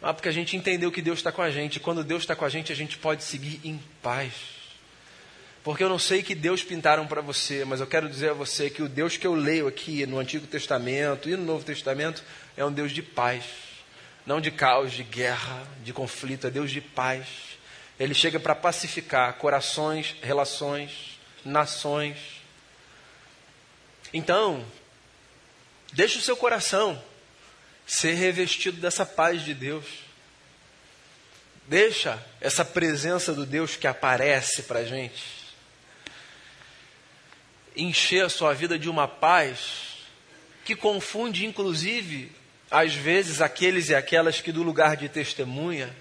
mas 0.01 0.13
porque 0.15 0.29
a 0.29 0.33
gente 0.33 0.57
entendeu 0.57 0.91
que 0.91 1.03
Deus 1.03 1.19
está 1.19 1.31
com 1.31 1.43
a 1.43 1.51
gente 1.51 1.77
e 1.77 1.81
quando 1.81 2.03
Deus 2.03 2.23
está 2.23 2.35
com 2.35 2.45
a 2.45 2.49
gente, 2.49 2.73
a 2.73 2.77
gente 2.77 2.97
pode 2.97 3.23
seguir 3.23 3.61
em 3.65 3.79
paz. 4.01 4.58
Porque 5.63 5.83
eu 5.83 5.89
não 5.89 5.99
sei 5.99 6.23
que 6.23 6.35
Deus 6.35 6.63
pintaram 6.63 7.07
para 7.07 7.21
você, 7.21 7.65
mas 7.65 7.81
eu 7.81 7.87
quero 7.87 8.09
dizer 8.09 8.31
a 8.31 8.35
você 8.35 8.71
que 8.71 8.83
o 8.83 8.89
Deus 8.89 9.17
que 9.17 9.27
eu 9.27 9.35
leio 9.35 9.67
aqui 9.67 10.07
no 10.07 10.19
Antigo 10.19 10.47
Testamento 10.47 11.29
e 11.29 11.37
no 11.37 11.45
Novo 11.45 11.65
Testamento 11.65 12.23
é 12.57 12.65
um 12.65 12.73
Deus 12.73 12.93
de 12.93 13.03
paz. 13.03 13.45
Não 14.25 14.41
de 14.41 14.51
caos, 14.51 14.93
de 14.93 15.03
guerra, 15.03 15.67
de 15.83 15.93
conflito, 15.93 16.47
é 16.47 16.51
Deus 16.51 16.71
de 16.71 16.81
paz. 16.81 17.27
Ele 17.99 18.15
chega 18.15 18.39
para 18.39 18.55
pacificar 18.55 19.35
corações, 19.35 20.15
relações, 20.23 21.19
nações. 21.45 22.17
Então, 24.13 24.65
deixe 25.93 26.19
o 26.19 26.23
seu 26.23 26.37
coração 26.37 27.03
ser 27.87 28.15
revestido 28.15 28.81
dessa 28.81 29.05
paz 29.05 29.45
de 29.45 29.55
Deus. 29.55 29.85
Deixa 31.67 32.25
essa 32.41 32.65
presença 32.65 33.35
do 33.35 33.45
Deus 33.45 33.77
que 33.77 33.87
aparece 33.87 34.63
para 34.63 34.81
a 34.81 34.85
gente 34.85 35.38
encher 37.79 38.25
a 38.25 38.29
sua 38.29 38.53
vida 38.53 38.79
de 38.79 38.91
uma 38.91 39.07
paz 39.07 39.99
que 40.65 40.75
confunde, 40.75 41.47
inclusive, 41.47 42.31
às 42.71 42.93
vezes, 42.93 43.41
aqueles 43.41 43.89
e 43.89 43.95
aquelas 43.95 44.41
que, 44.41 44.53
do 44.53 44.63
lugar 44.63 44.97
de 44.97 45.09
testemunha, 45.09 45.95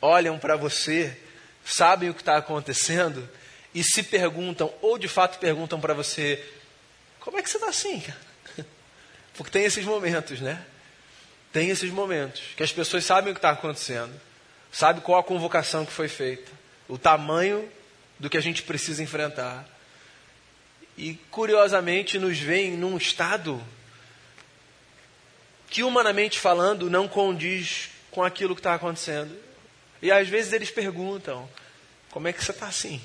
olham 0.00 0.38
para 0.38 0.56
você, 0.56 1.16
sabem 1.64 2.08
o 2.08 2.14
que 2.14 2.22
está 2.22 2.36
acontecendo 2.36 3.28
e 3.74 3.84
se 3.84 4.02
perguntam, 4.02 4.72
ou 4.80 4.98
de 4.98 5.06
fato 5.06 5.38
perguntam 5.38 5.80
para 5.80 5.94
você: 5.94 6.44
como 7.20 7.38
é 7.38 7.42
que 7.42 7.48
você 7.48 7.58
está 7.58 7.68
assim? 7.68 8.02
Porque 9.34 9.52
tem 9.52 9.64
esses 9.64 9.84
momentos, 9.84 10.40
né? 10.40 10.64
Tem 11.52 11.68
esses 11.68 11.90
momentos 11.90 12.42
que 12.56 12.62
as 12.62 12.72
pessoas 12.72 13.04
sabem 13.04 13.30
o 13.30 13.34
que 13.34 13.38
está 13.38 13.50
acontecendo, 13.50 14.12
sabem 14.72 15.02
qual 15.02 15.20
a 15.20 15.24
convocação 15.24 15.84
que 15.84 15.92
foi 15.92 16.08
feita, 16.08 16.50
o 16.88 16.98
tamanho 16.98 17.68
do 18.18 18.28
que 18.28 18.38
a 18.38 18.42
gente 18.42 18.62
precisa 18.62 19.02
enfrentar 19.02 19.68
e 20.96 21.14
curiosamente 21.30 22.18
nos 22.18 22.38
veem 22.38 22.76
num 22.76 22.96
estado 22.96 23.62
que, 25.68 25.82
humanamente 25.82 26.38
falando, 26.38 26.90
não 26.90 27.08
condiz 27.08 27.88
com 28.10 28.22
aquilo 28.22 28.54
que 28.54 28.60
está 28.60 28.74
acontecendo. 28.74 29.34
E 30.02 30.10
às 30.10 30.28
vezes 30.28 30.52
eles 30.52 30.70
perguntam: 30.70 31.48
como 32.10 32.28
é 32.28 32.32
que 32.32 32.44
você 32.44 32.50
está 32.50 32.66
assim? 32.66 33.00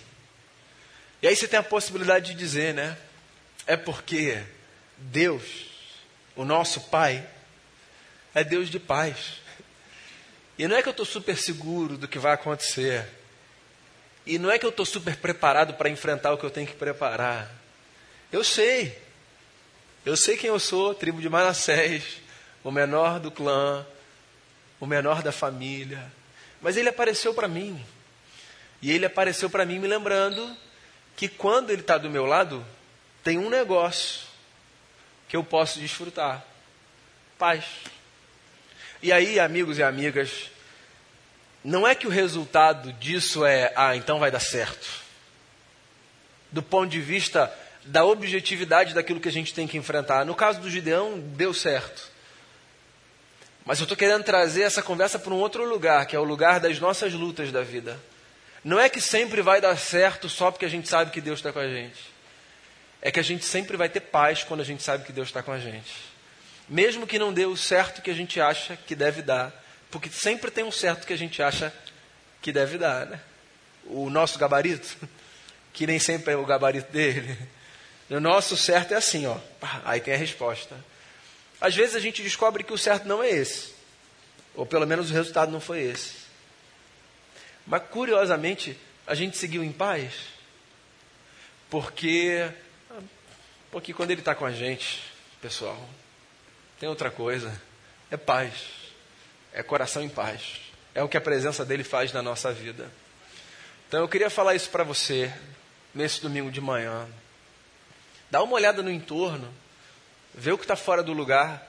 E 1.21 1.27
aí 1.27 1.35
você 1.35 1.47
tem 1.47 1.59
a 1.59 1.63
possibilidade 1.63 2.33
de 2.33 2.37
dizer, 2.37 2.73
né? 2.73 2.97
É 3.65 3.75
porque 3.75 4.43
Deus, 4.97 5.43
o 6.35 6.43
nosso 6.43 6.81
Pai, 6.89 7.25
é 8.35 8.43
Deus 8.43 8.69
de 8.69 8.79
paz. 8.79 9.41
E 10.57 10.67
não 10.67 10.75
é 10.75 10.81
que 10.81 10.87
eu 10.87 10.91
estou 10.91 11.05
super 11.05 11.37
seguro 11.37 11.97
do 11.97 12.07
que 12.07 12.19
vai 12.19 12.33
acontecer. 12.33 13.07
E 14.25 14.37
não 14.37 14.51
é 14.51 14.59
que 14.59 14.65
eu 14.65 14.71
estou 14.71 14.85
super 14.85 15.15
preparado 15.15 15.75
para 15.75 15.89
enfrentar 15.89 16.33
o 16.33 16.37
que 16.37 16.43
eu 16.43 16.51
tenho 16.51 16.67
que 16.67 16.75
preparar. 16.75 17.49
Eu 18.31 18.43
sei. 18.43 18.97
Eu 20.05 20.15
sei 20.17 20.37
quem 20.37 20.49
eu 20.49 20.59
sou, 20.59 20.93
tribo 20.93 21.21
de 21.21 21.29
Manassés, 21.29 22.03
o 22.63 22.71
menor 22.71 23.19
do 23.19 23.31
clã, 23.31 23.85
o 24.79 24.85
menor 24.85 25.21
da 25.21 25.31
família. 25.31 26.11
Mas 26.61 26.77
ele 26.77 26.89
apareceu 26.89 27.33
para 27.33 27.47
mim. 27.47 27.83
E 28.81 28.91
ele 28.91 29.05
apareceu 29.05 29.49
para 29.49 29.65
mim 29.65 29.79
me 29.79 29.87
lembrando 29.87 30.55
que 31.15 31.27
quando 31.27 31.71
ele 31.71 31.81
está 31.81 31.97
do 31.97 32.09
meu 32.09 32.25
lado, 32.25 32.65
tem 33.23 33.37
um 33.37 33.49
negócio 33.49 34.21
que 35.27 35.35
eu 35.35 35.43
posso 35.43 35.79
desfrutar: 35.79 36.45
paz. 37.37 37.65
E 39.01 39.11
aí, 39.11 39.39
amigos 39.39 39.77
e 39.77 39.83
amigas, 39.83 40.49
não 41.63 41.87
é 41.87 41.93
que 41.93 42.07
o 42.07 42.09
resultado 42.09 42.93
disso 42.93 43.45
é, 43.45 43.73
ah, 43.75 43.95
então 43.95 44.19
vai 44.19 44.31
dar 44.31 44.39
certo. 44.39 44.87
Do 46.51 46.63
ponto 46.63 46.89
de 46.89 47.01
vista 47.01 47.53
da 47.87 48.05
objetividade 48.05 48.93
daquilo 48.93 49.19
que 49.19 49.29
a 49.29 49.31
gente 49.31 49.53
tem 49.53 49.67
que 49.67 49.77
enfrentar. 49.77 50.25
No 50.25 50.35
caso 50.35 50.59
do 50.59 50.69
Gideão, 50.69 51.19
deu 51.19 51.53
certo. 51.53 52.11
Mas 53.65 53.79
eu 53.79 53.83
estou 53.83 53.97
querendo 53.97 54.23
trazer 54.23 54.61
essa 54.61 54.81
conversa 54.81 55.19
para 55.19 55.33
um 55.33 55.37
outro 55.37 55.67
lugar, 55.67 56.05
que 56.05 56.15
é 56.15 56.19
o 56.19 56.23
lugar 56.23 56.59
das 56.59 56.79
nossas 56.79 57.13
lutas 57.13 57.51
da 57.51 57.63
vida. 57.63 57.99
Não 58.63 58.79
é 58.79 58.89
que 58.89 59.01
sempre 59.01 59.41
vai 59.41 59.61
dar 59.61 59.77
certo 59.77 60.29
só 60.29 60.51
porque 60.51 60.65
a 60.65 60.69
gente 60.69 60.87
sabe 60.87 61.11
que 61.11 61.21
Deus 61.21 61.39
está 61.39 61.51
com 61.51 61.59
a 61.59 61.67
gente. 61.67 61.99
É 63.01 63.11
que 63.11 63.19
a 63.19 63.23
gente 63.23 63.45
sempre 63.45 63.77
vai 63.77 63.89
ter 63.89 64.01
paz 64.01 64.43
quando 64.43 64.61
a 64.61 64.65
gente 64.65 64.83
sabe 64.83 65.05
que 65.05 65.11
Deus 65.11 65.27
está 65.27 65.43
com 65.43 65.51
a 65.51 65.59
gente. 65.59 65.93
Mesmo 66.67 67.07
que 67.07 67.19
não 67.19 67.31
dê 67.31 67.45
o 67.45 67.55
certo 67.55 68.01
que 68.01 68.11
a 68.11 68.13
gente 68.13 68.41
acha 68.41 68.75
que 68.75 68.95
deve 68.95 69.21
dar. 69.21 69.53
Porque 69.89 70.09
sempre 70.09 70.51
tem 70.51 70.63
um 70.63 70.71
certo 70.71 71.07
que 71.07 71.13
a 71.13 71.17
gente 71.17 71.41
acha 71.41 71.73
que 72.41 72.51
deve 72.51 72.77
dar, 72.77 73.05
né? 73.05 73.19
O 73.85 74.09
nosso 74.09 74.37
gabarito, 74.37 74.97
que 75.71 75.87
nem 75.87 75.99
sempre 75.99 76.33
é 76.33 76.37
o 76.37 76.45
gabarito 76.45 76.91
dele. 76.91 77.37
O 78.09 78.19
nosso 78.19 78.55
certo 78.55 78.93
é 78.93 78.97
assim, 78.97 79.25
ó. 79.25 79.37
Aí 79.83 79.99
tem 79.99 80.13
a 80.13 80.17
resposta. 80.17 80.75
Às 81.59 81.75
vezes 81.75 81.95
a 81.95 81.99
gente 81.99 82.21
descobre 82.21 82.63
que 82.63 82.73
o 82.73 82.77
certo 82.77 83.07
não 83.07 83.21
é 83.21 83.29
esse. 83.29 83.73
Ou 84.55 84.65
pelo 84.65 84.87
menos 84.87 85.09
o 85.09 85.13
resultado 85.13 85.51
não 85.51 85.59
foi 85.59 85.81
esse. 85.81 86.15
Mas 87.65 87.83
curiosamente, 87.89 88.77
a 89.05 89.13
gente 89.13 89.37
seguiu 89.37 89.63
em 89.63 89.71
paz. 89.71 90.13
Porque, 91.69 92.49
porque 93.69 93.93
quando 93.93 94.11
ele 94.11 94.21
está 94.21 94.33
com 94.33 94.45
a 94.45 94.51
gente, 94.51 95.03
pessoal, 95.41 95.77
tem 96.79 96.87
outra 96.87 97.11
coisa. 97.11 97.61
É 98.09 98.15
paz. 98.15 98.53
É 99.51 99.61
coração 99.61 100.01
em 100.01 100.09
paz. 100.09 100.61
É 100.95 101.03
o 101.03 101.09
que 101.09 101.17
a 101.17 101.21
presença 101.21 101.65
dele 101.65 101.83
faz 101.83 102.13
na 102.13 102.21
nossa 102.21 102.53
vida. 102.53 102.89
Então 103.87 103.99
eu 103.99 104.07
queria 104.07 104.29
falar 104.29 104.55
isso 104.55 104.69
para 104.69 104.83
você 104.83 105.33
nesse 105.93 106.21
domingo 106.21 106.51
de 106.51 106.61
manhã. 106.61 107.07
Dá 108.29 108.41
uma 108.43 108.53
olhada 108.53 108.83
no 108.83 108.91
entorno 108.91 109.53
vê 110.37 110.51
o 110.51 110.57
que 110.57 110.63
está 110.63 110.75
fora 110.75 111.01
do 111.01 111.11
lugar, 111.11 111.67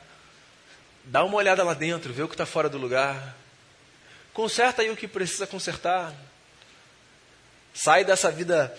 dá 1.05 1.25
uma 1.25 1.37
olhada 1.37 1.65
lá 1.65 1.73
dentro, 1.73 2.13
vê 2.13 2.23
o 2.23 2.29
que 2.29 2.35
está 2.35 2.45
fora 2.45 2.69
do 2.69 2.77
lugar, 2.77 3.35
conserta 4.35 4.83
aí 4.83 4.91
o 4.91 4.97
que 4.97 5.09
precisa 5.09 5.47
consertar. 5.47 6.13
Sai 7.73 8.05
dessa 8.05 8.31
vida 8.31 8.77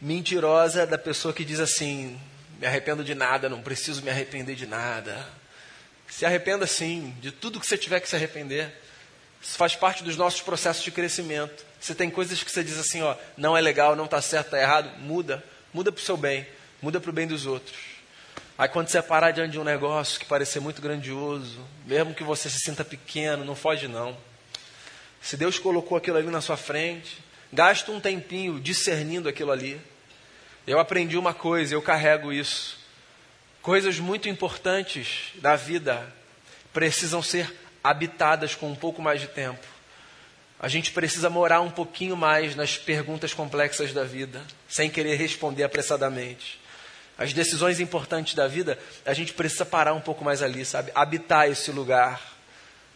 mentirosa 0.00 0.86
da 0.86 0.96
pessoa 0.96 1.34
que 1.34 1.44
diz 1.44 1.60
assim: 1.60 2.18
me 2.58 2.66
arrependo 2.66 3.04
de 3.04 3.14
nada, 3.14 3.48
não 3.48 3.60
preciso 3.60 4.02
me 4.02 4.10
arrepender 4.10 4.56
de 4.56 4.66
nada. 4.66 5.28
Se 6.08 6.24
arrependa 6.24 6.66
sim, 6.66 7.14
de 7.20 7.30
tudo 7.30 7.60
que 7.60 7.66
você 7.66 7.76
tiver 7.76 8.00
que 8.00 8.08
se 8.08 8.16
arrepender. 8.16 8.74
Isso 9.42 9.56
faz 9.56 9.76
parte 9.76 10.02
dos 10.02 10.16
nossos 10.16 10.42
processos 10.42 10.82
de 10.82 10.90
crescimento. 10.90 11.64
Você 11.80 11.94
tem 11.94 12.10
coisas 12.10 12.42
que 12.42 12.50
você 12.50 12.62
diz 12.62 12.78
assim, 12.78 13.00
ó, 13.00 13.16
não 13.36 13.56
é 13.56 13.60
legal, 13.60 13.96
não 13.96 14.04
está 14.04 14.20
certo, 14.20 14.46
está 14.46 14.60
errado, 14.60 14.98
muda. 14.98 15.42
Muda 15.72 15.90
para 15.92 16.00
o 16.00 16.04
seu 16.04 16.16
bem, 16.16 16.46
muda 16.82 17.00
para 17.00 17.10
o 17.10 17.12
bem 17.12 17.26
dos 17.26 17.46
outros. 17.46 18.00
Aí 18.60 18.68
quando 18.68 18.88
você 18.88 19.00
parar 19.00 19.30
diante 19.30 19.52
de 19.52 19.58
um 19.58 19.64
negócio 19.64 20.20
que 20.20 20.26
parecer 20.26 20.60
muito 20.60 20.82
grandioso, 20.82 21.66
mesmo 21.86 22.12
que 22.12 22.22
você 22.22 22.50
se 22.50 22.60
sinta 22.60 22.84
pequeno, 22.84 23.42
não 23.42 23.54
foge 23.54 23.88
não. 23.88 24.14
Se 25.18 25.34
Deus 25.34 25.58
colocou 25.58 25.96
aquilo 25.96 26.18
ali 26.18 26.28
na 26.28 26.42
sua 26.42 26.58
frente, 26.58 27.24
gasta 27.50 27.90
um 27.90 27.98
tempinho 27.98 28.60
discernindo 28.60 29.30
aquilo 29.30 29.50
ali. 29.50 29.80
Eu 30.66 30.78
aprendi 30.78 31.16
uma 31.16 31.32
coisa, 31.32 31.74
eu 31.74 31.80
carrego 31.80 32.34
isso. 32.34 32.78
Coisas 33.62 33.98
muito 33.98 34.28
importantes 34.28 35.32
da 35.36 35.56
vida 35.56 36.06
precisam 36.70 37.22
ser 37.22 37.50
habitadas 37.82 38.54
com 38.54 38.70
um 38.70 38.76
pouco 38.76 39.00
mais 39.00 39.22
de 39.22 39.26
tempo. 39.28 39.66
A 40.58 40.68
gente 40.68 40.92
precisa 40.92 41.30
morar 41.30 41.62
um 41.62 41.70
pouquinho 41.70 42.14
mais 42.14 42.54
nas 42.54 42.76
perguntas 42.76 43.32
complexas 43.32 43.94
da 43.94 44.04
vida, 44.04 44.42
sem 44.68 44.90
querer 44.90 45.16
responder 45.16 45.64
apressadamente 45.64 46.60
as 47.20 47.34
decisões 47.34 47.80
importantes 47.80 48.34
da 48.34 48.48
vida, 48.48 48.78
a 49.04 49.12
gente 49.12 49.34
precisa 49.34 49.66
parar 49.66 49.92
um 49.92 50.00
pouco 50.00 50.24
mais 50.24 50.42
ali, 50.42 50.64
sabe? 50.64 50.90
Habitar 50.94 51.50
esse 51.50 51.70
lugar 51.70 52.18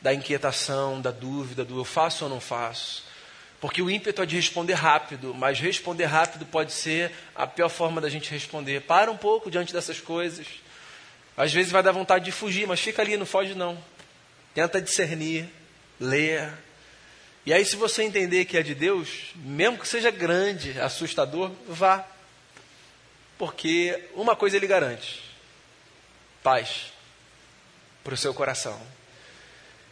da 0.01 0.15
inquietação, 0.15 0.99
da 0.99 1.11
dúvida, 1.11 1.63
do 1.63 1.79
eu 1.79 1.85
faço 1.85 2.25
ou 2.25 2.31
não 2.31 2.41
faço. 2.41 3.05
Porque 3.61 3.83
o 3.83 3.91
ímpeto 3.91 4.23
é 4.23 4.27
de 4.27 4.35
responder 4.35 4.73
rápido, 4.73 5.35
mas 5.35 5.61
responder 5.61 6.07
rápido 6.07 6.47
pode 6.47 6.73
ser 6.73 7.13
a 7.35 7.47
pior 7.47 7.69
forma 7.69 8.01
da 8.01 8.09
gente 8.09 8.31
responder. 8.31 8.81
Para 8.81 9.11
um 9.11 9.17
pouco 9.17 9.51
diante 9.51 9.75
dessas 9.75 10.01
coisas. 10.01 10.47
Às 11.37 11.53
vezes 11.53 11.71
vai 11.71 11.83
dar 11.83 11.93
vontade 11.93 12.25
de 12.25 12.33
fugir, 12.33 12.67
mas 12.67 12.81
fica 12.81 13.03
ali, 13.03 13.19
não 13.19 13.27
foge 13.27 13.55
não. 13.55 13.77
Tenta 14.55 14.81
discernir, 14.81 15.51
leia. 16.01 16.59
E 17.45 17.53
aí, 17.53 17.63
se 17.63 17.77
você 17.77 18.03
entender 18.03 18.47
que 18.47 18.57
é 18.57 18.63
de 18.63 18.75
Deus, 18.75 19.35
mesmo 19.35 19.77
que 19.77 19.87
seja 19.87 20.11
grande, 20.11 20.81
assustador, 20.81 21.53
vá. 21.69 22.14
Porque 23.39 24.09
uma 24.15 24.37
coisa 24.37 24.57
ele 24.57 24.67
garante: 24.67 25.23
paz 26.43 26.93
para 28.03 28.15
o 28.15 28.17
seu 28.17 28.35
coração. 28.35 28.81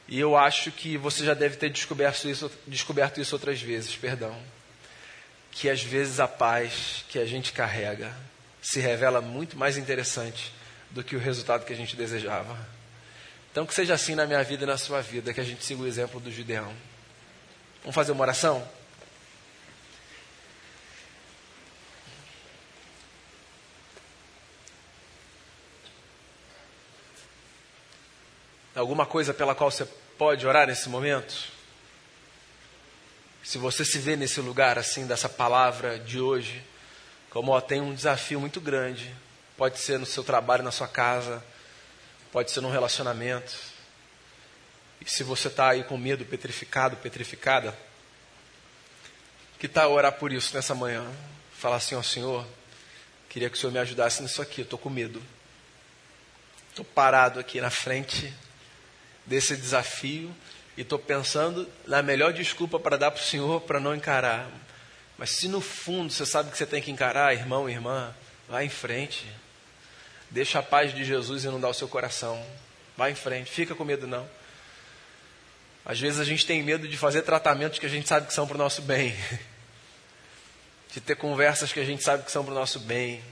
E 0.07 0.19
eu 0.21 0.37
acho 0.37 0.71
que 0.71 0.97
você 0.97 1.25
já 1.25 1.33
deve 1.33 1.57
ter 1.57 1.71
descoberto 1.71 2.29
isso, 2.29 2.51
descoberto 2.67 3.21
isso 3.21 3.35
outras 3.35 3.61
vezes, 3.63 3.97
perdão. 3.97 4.37
Que 5.51 5.71
às 5.71 5.83
vezes 5.83 6.21
a 6.21 6.29
paz 6.29 7.05
que 7.09 7.19
a 7.19 7.25
gente 7.25 7.53
carrega 7.53 8.15
se 8.61 8.79
revela 8.81 9.21
muito 9.21 9.57
mais 9.57 9.77
interessante 9.77 10.53
do 10.91 11.03
que 11.03 11.17
o 11.17 11.19
resultado 11.19 11.65
que 11.65 11.73
a 11.73 11.77
gente 11.77 11.97
desejava. 11.97 12.59
Então 13.51 13.67
que 13.67 13.75
seja 13.75 13.95
assim 13.95 14.15
na 14.15 14.27
minha 14.27 14.43
vida 14.43 14.65
e 14.65 14.67
na 14.67 14.79
sua 14.79 15.01
vida, 15.01 15.33
que 15.33 15.41
a 15.41 15.45
gente 15.45 15.65
siga 15.65 15.83
o 15.83 15.87
exemplo 15.87 16.21
do 16.21 16.31
Gideão. 16.31 16.73
Vamos 17.83 17.95
fazer 17.95 18.13
uma 18.13 18.23
oração? 18.23 18.67
Alguma 28.83 29.07
coisa 29.07 29.33
pela 29.33 29.55
qual 29.55 29.71
você 29.71 29.85
pode 30.19 30.45
orar 30.45 30.67
nesse 30.67 30.89
momento? 30.89 31.33
Se 33.41 33.57
você 33.57 33.85
se 33.85 33.97
vê 34.01 34.17
nesse 34.17 34.41
lugar 34.41 34.77
assim, 34.77 35.07
dessa 35.07 35.29
palavra 35.29 36.01
de 36.01 36.19
hoje, 36.19 36.61
como 37.31 37.53
ó, 37.53 37.61
tem 37.61 37.81
um 37.81 37.95
desafio 37.95 38.41
muito 38.41 38.61
grande, 38.61 39.15
pode 39.57 39.79
ser 39.79 40.01
no 40.01 40.05
seu 40.05 40.25
trabalho, 40.25 40.65
na 40.65 40.73
sua 40.73 40.89
casa, 40.89 41.45
pode 42.33 42.51
ser 42.51 42.61
num 42.61 42.73
relacionamento. 42.73 43.57
E 45.01 45.09
se 45.09 45.23
você 45.23 45.47
está 45.47 45.69
aí 45.69 45.85
com 45.85 45.97
medo, 45.97 46.25
petrificado, 46.25 46.97
petrificada, 46.97 47.79
que 49.61 49.69
tal 49.69 49.93
orar 49.93 50.15
por 50.15 50.33
isso 50.33 50.57
nessa 50.57 50.75
manhã? 50.75 51.09
Falar 51.55 51.77
assim, 51.77 51.95
ó 51.95 52.03
Senhor, 52.03 52.45
queria 53.29 53.49
que 53.49 53.57
o 53.57 53.61
Senhor 53.61 53.71
me 53.73 53.79
ajudasse 53.79 54.25
nisso 54.25 54.43
aqui, 54.43 54.63
eu 54.63 54.65
estou 54.65 54.77
com 54.77 54.91
medo. 54.91 55.23
Estou 56.71 56.85
parado 56.85 57.39
aqui 57.39 57.61
na 57.61 57.71
frente 57.71 58.35
desse 59.27 59.57
desafio 59.57 60.35
e 60.77 60.83
estou 60.83 60.99
pensando 60.99 61.69
na 61.87 62.03
melhor 62.03 62.33
desculpa 62.33 62.79
para 62.79 62.97
dar 62.97 63.11
para 63.11 63.21
o 63.21 63.25
Senhor 63.25 63.61
para 63.61 63.81
não 63.81 63.95
encarar. 63.95 64.49
Mas 65.19 65.31
se 65.31 65.49
no 65.49 65.61
fundo 65.61 66.13
você 66.13 66.27
sabe 66.27 66.51
que 66.51 66.57
você 66.57 66.67
tem 66.67 66.83
que 66.83 66.91
encarar, 66.91 67.35
irmão, 67.35 67.69
irmã, 67.69 68.15
vá 68.49 68.65
em 68.65 68.69
frente. 68.69 69.27
Deixa 70.31 70.59
a 70.59 70.63
paz 70.63 70.95
de 70.95 71.05
Jesus 71.05 71.45
inundar 71.45 71.71
o 71.71 71.75
seu 71.75 71.87
coração. 71.87 72.45
Vá 72.97 73.11
em 73.11 73.15
frente, 73.15 73.51
fica 73.51 73.75
com 73.75 73.85
medo 73.85 74.07
não. 74.07 74.29
Às 75.85 76.01
vezes 76.01 76.21
a 76.21 76.25
gente 76.25 76.47
tem 76.47 76.63
medo 76.63 76.87
de 76.89 76.97
fazer 76.97 77.23
tratamentos 77.23 77.79
que 77.79 77.87
a 77.87 77.89
gente 77.89 78.09
sabe 78.09 78.27
que 78.27 78.35
são 78.35 78.47
para 78.47 78.55
o 78.55 78.59
nosso 78.59 78.83
bem. 78.83 79.15
De 80.93 81.01
ter 81.01 81.17
conversas 81.17 81.73
que 81.73 81.81
a 81.81 81.85
gente 81.85 82.03
sabe 82.03 82.23
que 82.23 82.31
são 82.31 82.45
para 82.45 82.53
o 82.53 82.55
nosso 82.55 82.79
bem. 82.81 83.23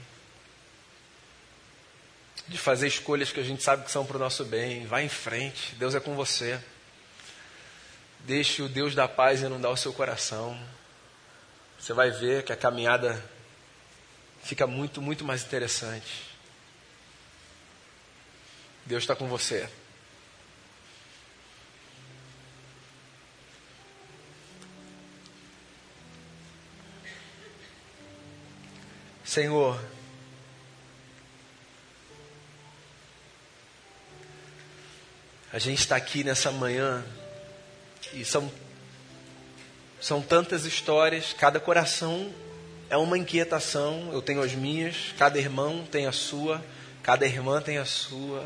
De 2.47 2.57
fazer 2.57 2.87
escolhas 2.87 3.31
que 3.31 3.39
a 3.39 3.43
gente 3.43 3.63
sabe 3.63 3.83
que 3.83 3.91
são 3.91 4.05
para 4.05 4.17
o 4.17 4.19
nosso 4.19 4.43
bem. 4.45 4.85
Vá 4.85 5.01
em 5.01 5.09
frente, 5.09 5.75
Deus 5.75 5.95
é 5.95 5.99
com 5.99 6.15
você. 6.15 6.59
Deixe 8.21 8.61
o 8.61 8.69
Deus 8.69 8.93
da 8.93 9.07
paz 9.07 9.41
inundar 9.41 9.71
o 9.71 9.77
seu 9.77 9.93
coração. 9.93 10.59
Você 11.79 11.93
vai 11.93 12.11
ver 12.11 12.43
que 12.43 12.53
a 12.53 12.57
caminhada 12.57 13.23
fica 14.43 14.67
muito, 14.67 15.01
muito 15.01 15.25
mais 15.25 15.43
interessante. 15.43 16.29
Deus 18.85 19.03
está 19.03 19.15
com 19.15 19.27
você. 19.27 19.69
Senhor, 29.23 29.79
a 35.53 35.59
gente 35.59 35.79
está 35.79 35.97
aqui 35.97 36.23
nessa 36.23 36.49
manhã 36.51 37.03
e 38.13 38.23
são, 38.23 38.49
são 39.99 40.21
tantas 40.21 40.65
histórias, 40.65 41.33
cada 41.37 41.59
coração 41.59 42.31
é 42.89 42.95
uma 42.95 43.17
inquietação. 43.17 44.09
Eu 44.13 44.21
tenho 44.21 44.41
as 44.41 44.53
minhas, 44.53 45.13
cada 45.17 45.37
irmão 45.37 45.85
tem 45.89 46.07
a 46.07 46.11
sua, 46.13 46.63
cada 47.03 47.25
irmã 47.25 47.61
tem 47.61 47.77
a 47.77 47.85
sua. 47.85 48.45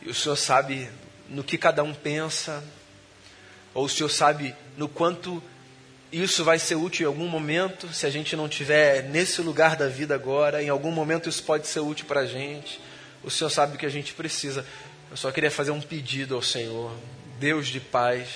E 0.00 0.08
o 0.08 0.14
Senhor 0.14 0.36
sabe 0.36 0.88
no 1.28 1.44
que 1.44 1.58
cada 1.58 1.82
um 1.82 1.92
pensa, 1.92 2.64
ou 3.74 3.84
o 3.84 3.88
Senhor 3.88 4.08
sabe 4.08 4.54
no 4.76 4.88
quanto 4.88 5.42
isso 6.10 6.44
vai 6.44 6.58
ser 6.58 6.74
útil 6.74 7.04
em 7.04 7.06
algum 7.06 7.28
momento, 7.28 7.92
se 7.92 8.06
a 8.06 8.10
gente 8.10 8.36
não 8.36 8.48
tiver 8.48 9.04
nesse 9.04 9.40
lugar 9.40 9.76
da 9.76 9.88
vida 9.88 10.14
agora, 10.14 10.62
em 10.62 10.68
algum 10.68 10.90
momento 10.90 11.28
isso 11.28 11.42
pode 11.42 11.66
ser 11.66 11.80
útil 11.80 12.06
para 12.06 12.20
a 12.20 12.26
gente. 12.26 12.80
O 13.22 13.30
Senhor 13.30 13.48
sabe 13.50 13.76
o 13.76 13.78
que 13.78 13.86
a 13.86 13.90
gente 13.90 14.12
precisa. 14.12 14.66
Eu 15.12 15.16
só 15.18 15.30
queria 15.30 15.50
fazer 15.50 15.72
um 15.72 15.80
pedido 15.82 16.34
ao 16.34 16.40
Senhor, 16.40 16.90
Deus 17.38 17.68
de 17.68 17.78
paz. 17.78 18.30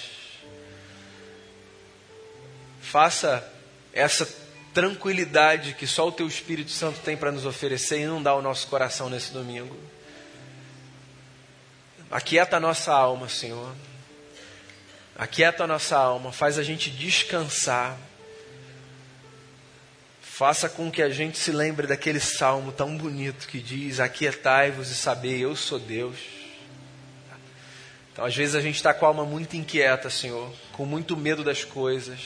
Faça 2.83 3.51
essa 3.95 4.29
tranquilidade 4.74 5.72
que 5.72 5.87
só 5.87 6.07
o 6.07 6.12
Teu 6.12 6.27
Espírito 6.27 6.70
Santo 6.70 7.01
tem 7.01 7.16
para 7.16 7.33
nos 7.33 7.47
oferecer 7.47 8.01
e 8.01 8.22
dá 8.22 8.35
o 8.35 8.43
nosso 8.43 8.66
coração 8.66 9.09
nesse 9.09 9.33
domingo. 9.33 9.74
Aquieta 12.11 12.59
a 12.59 12.61
nossa 12.61 12.93
alma, 12.93 13.27
Senhor. 13.27 13.74
Aquieta 15.16 15.64
a 15.64 15.66
nossa 15.66 15.97
alma, 15.97 16.31
faz 16.31 16.59
a 16.59 16.62
gente 16.62 16.91
descansar. 16.91 17.97
Faça 20.20 20.68
com 20.68 20.91
que 20.91 21.01
a 21.01 21.09
gente 21.09 21.39
se 21.39 21.53
lembre 21.53 21.87
daquele 21.87 22.20
salmo 22.20 22.70
tão 22.70 22.99
bonito 22.99 23.49
que 23.49 23.61
diz: 23.61 23.99
Aquietai-vos 23.99 24.91
e 24.91 24.95
sabei, 24.95 25.43
eu 25.43 25.57
sou 25.57 25.79
Deus. 25.79 26.36
Então, 28.16 28.24
às 28.24 28.34
vezes, 28.34 28.54
a 28.54 28.62
gente 28.62 28.76
está 28.76 28.94
com 28.94 29.04
a 29.04 29.08
alma 29.08 29.26
muito 29.26 29.58
inquieta, 29.58 30.08
Senhor, 30.08 30.50
com 30.72 30.86
muito 30.86 31.14
medo 31.14 31.44
das 31.44 31.64
coisas. 31.64 32.18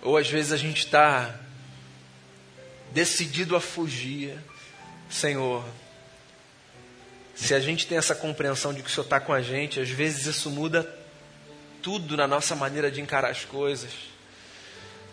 Ou 0.00 0.16
às 0.16 0.30
vezes 0.30 0.50
a 0.50 0.56
gente 0.56 0.78
está 0.78 1.38
decidido 2.90 3.54
a 3.54 3.60
fugir. 3.60 4.34
Senhor, 5.10 5.62
se 7.34 7.52
a 7.52 7.60
gente 7.60 7.86
tem 7.86 7.98
essa 7.98 8.14
compreensão 8.14 8.72
de 8.72 8.82
que 8.82 8.88
o 8.88 8.90
Senhor 8.90 9.04
está 9.04 9.20
com 9.20 9.34
a 9.34 9.42
gente, 9.42 9.78
às 9.78 9.90
vezes 9.90 10.24
isso 10.24 10.48
muda 10.48 10.88
tudo 11.82 12.16
na 12.16 12.26
nossa 12.26 12.56
maneira 12.56 12.90
de 12.90 13.02
encarar 13.02 13.28
as 13.28 13.44
coisas. 13.44 13.92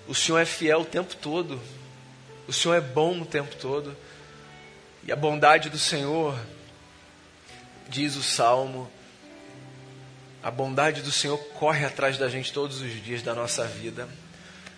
O 0.08 0.16
Senhor 0.16 0.40
é 0.40 0.46
fiel 0.46 0.80
o 0.80 0.86
tempo 0.86 1.14
todo. 1.18 1.62
O 2.48 2.54
Senhor 2.54 2.76
é 2.76 2.82
bom 2.82 3.20
o 3.20 3.26
tempo 3.26 3.54
todo. 3.58 3.94
E 5.04 5.12
a 5.12 5.18
bondade 5.18 5.70
do 5.70 5.78
Senhor, 5.78 6.34
diz 7.90 8.16
o 8.16 8.24
salmo, 8.24 8.90
a 10.48 10.52
bondade 10.52 11.02
do 11.02 11.12
Senhor 11.12 11.38
corre 11.56 11.86
atrás 11.86 12.18
da 12.18 12.30
gente 12.30 12.54
todos 12.54 12.80
os 12.80 13.04
dias 13.04 13.22
da 13.22 13.36
nossa 13.36 13.66
vida. 13.66 14.08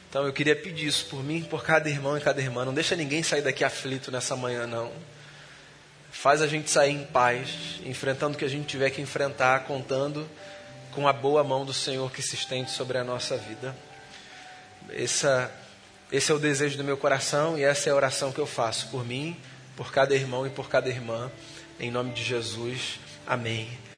Então 0.09 0.26
eu 0.26 0.34
queria 0.34 0.55
pedir 0.55 0.88
isso 0.88 1.05
por 1.05 1.24
mim, 1.24 1.43
por 1.43 1.63
cada 1.63 1.88
irmão 1.88 2.17
e 2.17 2.22
cada 2.22 2.41
irmã. 2.41 2.65
Não 2.65 2.74
deixa 2.74 2.95
ninguém 2.95 3.22
sair 3.22 3.43
daqui 3.43 3.63
aflito 3.63 4.11
nessa 4.11 4.36
manhã, 4.36 4.65
não. 4.65 4.91
Faz 6.11 6.41
a 6.41 6.47
gente 6.47 6.72
sair 6.72 6.93
em 6.93 7.03
paz, 7.03 7.80
enfrentando 7.86 8.34
o 8.34 8.39
que 8.39 8.45
a 8.45 8.47
gente 8.47 8.65
tiver 8.65 8.89
que 8.89 8.99
enfrentar, 8.99 9.59
contando 9.65 10.28
com 10.91 11.07
a 11.07 11.13
boa 11.13 11.43
mão 11.43 11.63
do 11.63 11.72
Senhor 11.72 12.11
que 12.11 12.24
se 12.24 12.34
estende 12.34 12.72
sobre 12.72 12.97
a 12.97 13.03
nossa 13.03 13.38
vida. 13.38 13.76
Essa, 14.89 15.51
esse 16.11 16.32
é 16.32 16.34
o 16.34 16.39
desejo 16.39 16.78
do 16.78 16.84
meu 16.84 16.97
coração 16.97 17.59
e 17.59 17.63
essa 17.63 17.89
é 17.89 17.91
a 17.91 17.95
oração 17.95 18.32
que 18.32 18.39
eu 18.39 18.47
faço 18.47 18.88
por 18.88 19.05
mim, 19.05 19.39
por 19.78 19.91
cada 19.91 20.15
irmão 20.15 20.47
e 20.47 20.49
por 20.49 20.67
cada 20.67 20.89
irmã. 20.89 21.32
Em 21.80 21.91
nome 21.91 22.11
de 22.11 22.24
Jesus. 22.24 22.99
Amém. 23.28 23.80